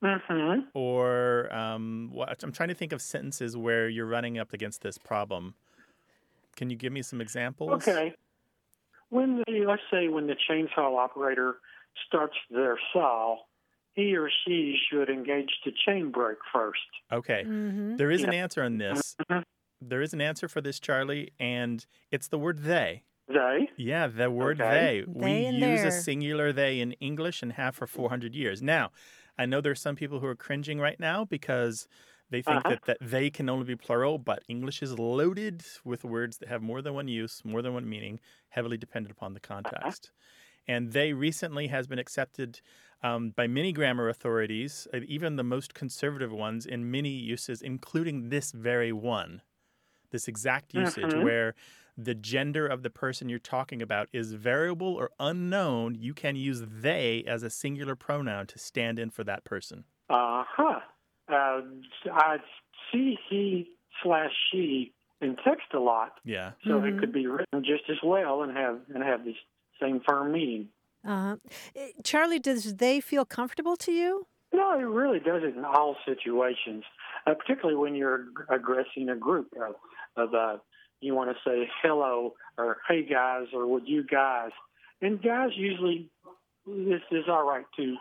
[0.02, 4.82] hmm Or um, what, I'm trying to think of sentences where you're running up against
[4.82, 5.54] this problem.
[6.58, 7.70] Can you give me some examples?
[7.86, 8.12] Okay.
[9.10, 11.58] When the let's say when the chainsaw operator
[12.08, 13.36] starts their saw,
[13.94, 16.80] he or she should engage the chain brake first.
[17.12, 17.44] Okay.
[17.46, 17.96] Mm-hmm.
[17.96, 19.14] There is an answer on this.
[19.30, 19.44] Mhm.
[19.80, 23.04] There is an answer for this, Charlie, and it's the word they.
[23.28, 23.68] They.
[23.76, 25.04] Yeah, the word Okay.
[25.04, 25.04] they.
[25.06, 25.88] we They and use their.
[25.88, 28.60] a singular they in English and have for 400 years.
[28.62, 28.90] Now,
[29.38, 31.86] I know there's some people who are cringing right now because
[32.30, 32.68] they think Uh-huh.
[32.68, 36.62] that, that they can only be plural, but English is loaded with words that have
[36.62, 38.20] more than one use, more than one meaning,
[38.50, 40.12] heavily dependent upon the context.
[40.68, 42.60] And they recently has been accepted
[43.02, 48.30] um, by many grammar authorities, uh, even the most conservative ones, in many uses, including
[48.30, 49.42] this very one,
[50.10, 51.16] this exact usage Mhm.
[51.16, 51.54] where
[51.96, 55.94] the gender of the person you're talking about is variable or unknown.
[55.96, 59.84] You can use they as a singular pronoun to stand in for that person.
[60.10, 60.80] Uh-huh.
[61.28, 61.60] Uh
[62.12, 62.38] I
[62.92, 63.70] see he
[64.02, 66.52] slash she in text a lot, Yeah.
[66.64, 66.94] so Mhm.
[66.96, 69.34] it could be written just as well and have and have the
[69.80, 70.68] same firm meaning.
[71.04, 71.36] Uh-huh.
[72.04, 74.26] Charlie, does they feel comfortable to you?
[74.52, 76.84] No, it really does it in all situations,
[77.26, 79.74] uh, particularly when you're addressing a group of,
[80.16, 80.58] of uh,
[81.00, 84.50] you want to say hello or hey guys or would you guys,
[85.02, 86.08] and guys usually
[86.66, 87.96] this is all right to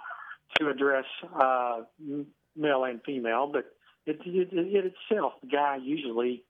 [0.59, 1.05] to address
[1.39, 2.27] uh, m-
[2.57, 3.65] male and female, but
[4.05, 6.43] it, it, it itself, guy usually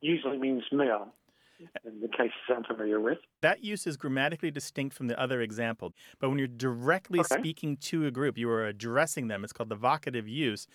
[0.00, 1.08] usually means male.
[1.84, 3.18] In the cases I'm familiar with.
[3.40, 5.94] That use is grammatically distinct from the other example.
[6.18, 7.38] But when you're directly Okay.
[7.38, 9.44] speaking to a group, you are addressing them.
[9.44, 10.66] It's called the vocative use.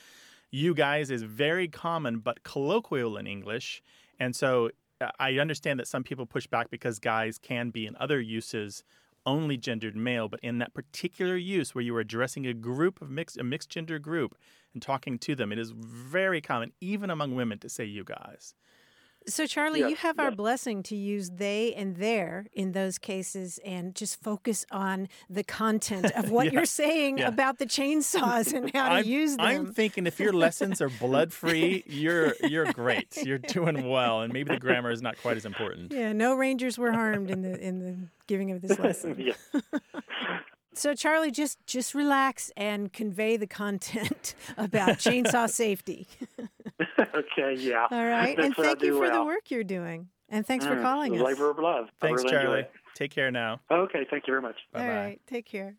[0.52, 3.84] You guys is very common but colloquial in English.
[4.22, 4.70] And so
[5.02, 8.84] uh, I understand that some people push back because guys can be in other uses
[9.30, 13.10] only gendered male, but in that particular use where you are addressing a group of
[13.10, 14.36] mixed a mixed gender group
[14.74, 18.54] and talking to them, it is very common, even among women, to say you guys.
[19.28, 23.60] So, Charlie, you Yes, have our blessing to use they and their in those cases
[23.64, 27.28] and just focus on the content of what Yeah, you're saying yeah.
[27.28, 29.46] about the chainsaws and how to I'm, use them.
[29.46, 33.18] I'm thinking if your lessons are blood free, you're you're great.
[33.24, 35.92] You're doing well, and maybe the grammar is not quite as important.
[35.94, 37.96] yeah, no rangers were harmed in the in the
[38.28, 39.34] giving of this lesson.
[40.76, 46.08] So, Charlie, just just relax and convey the content about chainsaw safety.
[47.16, 47.88] okay, yeah.
[47.92, 50.76] All right, That's and thank you do for the work you're doing, and thanks for
[50.76, 51.22] Mm, calling us.
[51.24, 51.88] Labor of love.
[52.02, 52.60] Thanks, really Charlie.
[52.62, 52.72] it.
[52.96, 53.62] Take care now.
[53.72, 54.56] Okay, thank you very much.
[54.74, 54.88] Bye-bye.
[54.88, 55.78] right, take care.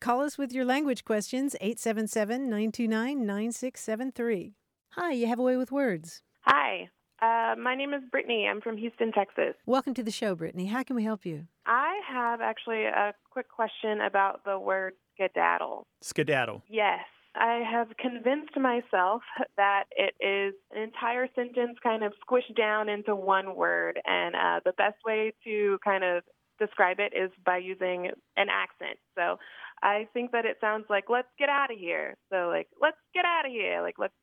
[0.00, 4.52] Call us with your language questions 877-929-9673.
[4.92, 6.22] Hi, you have a way with words.
[6.42, 6.88] Hi,
[7.20, 8.46] uh, my name is Brittany.
[8.50, 9.54] I'm from Houston, Texas.
[9.66, 10.66] Welcome to the show, Brittany.
[10.66, 11.46] How can we help you?
[11.66, 15.86] I have actually a quick question about the word skedaddle.
[16.00, 16.62] Skedaddle.
[16.68, 17.00] Yes,
[17.38, 19.22] I have convinced myself
[19.56, 24.60] that it is an entire sentence kind of squished down into one word, and uh,
[24.64, 26.22] the best way to kind of
[26.58, 28.98] describe it is by using an accent.
[29.16, 29.38] So
[29.82, 33.24] I think that it sounds like "let's get out of here." So like "let's get
[33.24, 34.14] out of here," like "let's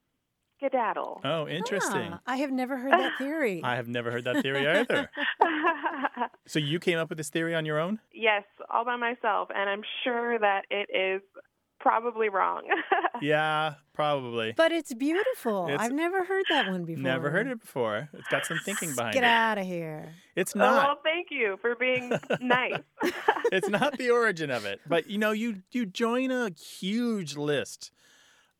[0.57, 2.11] skedaddle." Oh, interesting.
[2.13, 3.61] Ah, I have never heard that theory.
[3.63, 5.09] I have never heard that theory either.
[6.47, 7.99] So you came up with this theory on your own?
[8.13, 11.21] yes, all by myself, and I'm sure that it is
[11.85, 12.63] probably wrong.
[13.21, 14.53] yeah, probably.
[14.57, 15.65] But it's beautiful.
[15.67, 17.03] It's- I've never heard that one before.
[17.03, 18.09] Never heard it before.
[18.13, 19.21] It's got some thinking behind Get it.
[19.27, 20.13] Get out of here.
[20.35, 20.87] It's Oh, not.
[20.87, 22.11] well, thank you for being
[22.41, 22.79] nice.
[23.51, 24.81] it's not the origin of it.
[24.87, 27.91] But you know, you you join a huge list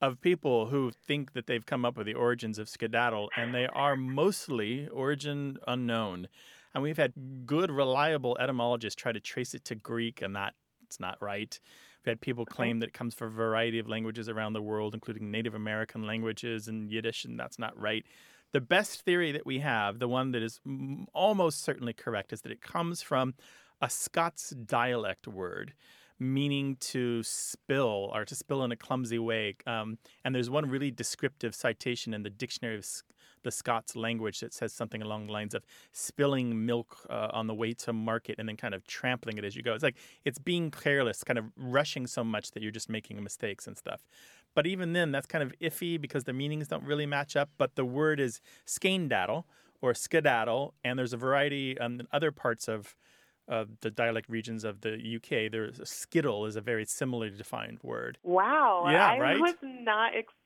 [0.01, 3.65] of people who think that they've come up with the origins of skedaddle, and they
[3.65, 6.27] are mostly origin unknown.
[6.75, 7.13] And we've had
[7.45, 10.53] good, reliable etymologists try to trace it to Greek, and that
[10.83, 11.59] it's not right.
[12.05, 14.93] We've had people claim that it comes from a variety of languages around the world,
[14.93, 18.05] including Native American languages and Yiddish, and that's not right.
[18.51, 20.59] The best theory that we have, the one that is
[21.13, 23.33] almost certainly correct, is that it comes from
[23.81, 25.73] a Scots dialect word
[26.17, 29.55] meaning to spill or to spill in a clumsy way.
[29.67, 32.85] Um, and there's one really descriptive citation in the dictionary of
[33.45, 37.53] the Scots language that says something along the lines of spilling milk uh, on the
[37.53, 39.73] way to market and then kind of trampling it as you go.
[39.73, 43.67] It's like it's being careless, kind of rushing so much that you're just making mistakes
[43.67, 44.05] and stuff.
[44.55, 47.49] But even then, that's kind of iffy because the meanings don't really match up.
[47.57, 49.45] But the word is skedaddle
[49.81, 52.95] or skedaddle, and there's a variety um, in other parts of
[53.47, 55.51] uh, the dialect regions of the UK.
[55.51, 58.17] There's a skittle is a very similarly defined word.
[58.23, 58.87] Wow.
[58.89, 59.39] Yeah, I right?
[59.39, 60.44] was not expecting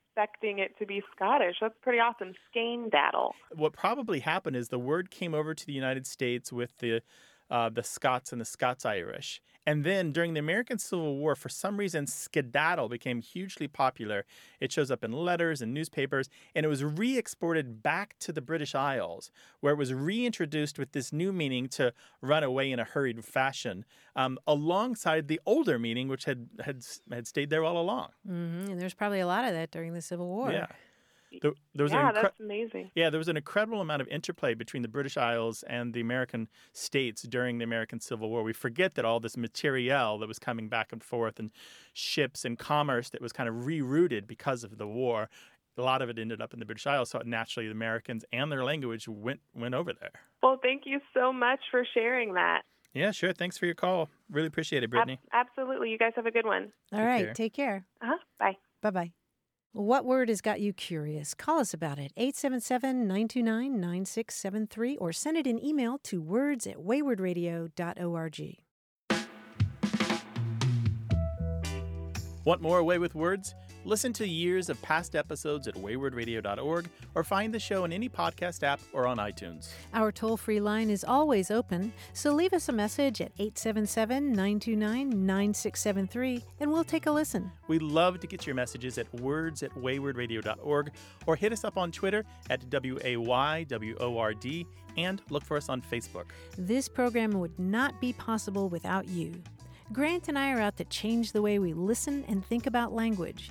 [0.58, 1.56] it to be Scottish.
[1.60, 2.32] That's pretty awesome.
[2.50, 3.34] Skane daddle.
[3.54, 7.02] What probably happened is the word came over to the United States with the
[7.50, 9.42] uh, the Scots and the Scots Irish.
[9.70, 14.24] And then during the American Civil War, for some reason, skedaddle became hugely popular.
[14.58, 18.40] It shows up in letters and newspapers, and it was re exported back to the
[18.40, 22.84] British Isles, where it was reintroduced with this new meaning to run away in a
[22.84, 23.84] hurried fashion,
[24.16, 28.08] um, alongside the older meaning, which had, had, had stayed there all along.
[28.26, 30.50] hmm And there's probably a lot of that during the Civil War.
[30.50, 30.66] Yeah.
[31.42, 32.90] There, there was yeah, an incre- that's amazing.
[32.94, 36.48] yeah, there was an incredible amount of interplay between the British Isles and the American
[36.72, 38.42] states during the American Civil War.
[38.42, 41.50] We forget that all this materiel that was coming back and forth and
[41.92, 45.28] ships and commerce that was kind of rerouted because of the war,
[45.76, 47.10] a lot of it ended up in the British Isles.
[47.10, 50.12] So naturally, the Americans and their language went went over there.
[50.42, 52.62] Well, thank you so much for sharing that.
[52.92, 53.32] Yeah, sure.
[53.32, 54.08] Thanks for your call.
[54.30, 55.20] Really appreciate it, Ab- Brittany.
[55.32, 55.90] absolutely.
[55.90, 56.72] You guys have a good one.
[56.92, 57.26] All right.
[57.26, 57.34] care.
[57.34, 57.86] Take care.
[58.02, 58.16] Uh-huh.
[58.38, 58.56] Bye.
[58.82, 59.12] Bye bye.
[59.72, 61.32] What word has got you curious?
[61.32, 66.78] Call us about it, 877 929 9673, or send it in email to words at
[66.78, 68.56] waywordradio.org.
[72.44, 73.54] Want more A Way with Words?
[73.84, 78.62] Listen to years of past episodes at waywordradio.org or find the show in any podcast
[78.62, 79.70] app or on iTunes.
[79.94, 85.26] Our toll free line is always open, so leave us a message at 877 929
[85.26, 87.50] 9673 and we'll take a listen.
[87.68, 90.92] We love to get your messages at words at waywordradio.org
[91.26, 94.66] or hit us up on Twitter at W A Y W O R D
[94.96, 96.26] and look for us on Facebook.
[96.58, 99.32] This program would not be possible without you.
[99.92, 103.50] Grant and I are out to change the way we listen and think about language,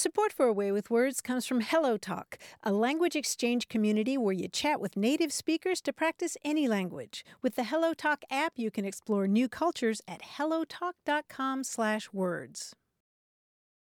[0.00, 4.32] Support for A Way with Words comes from Hello Talk, a language exchange community where
[4.32, 7.22] you chat with native speakers to practice any language.
[7.42, 12.76] With the Hello Talk app, you can explore new cultures at hellotalk.com/words.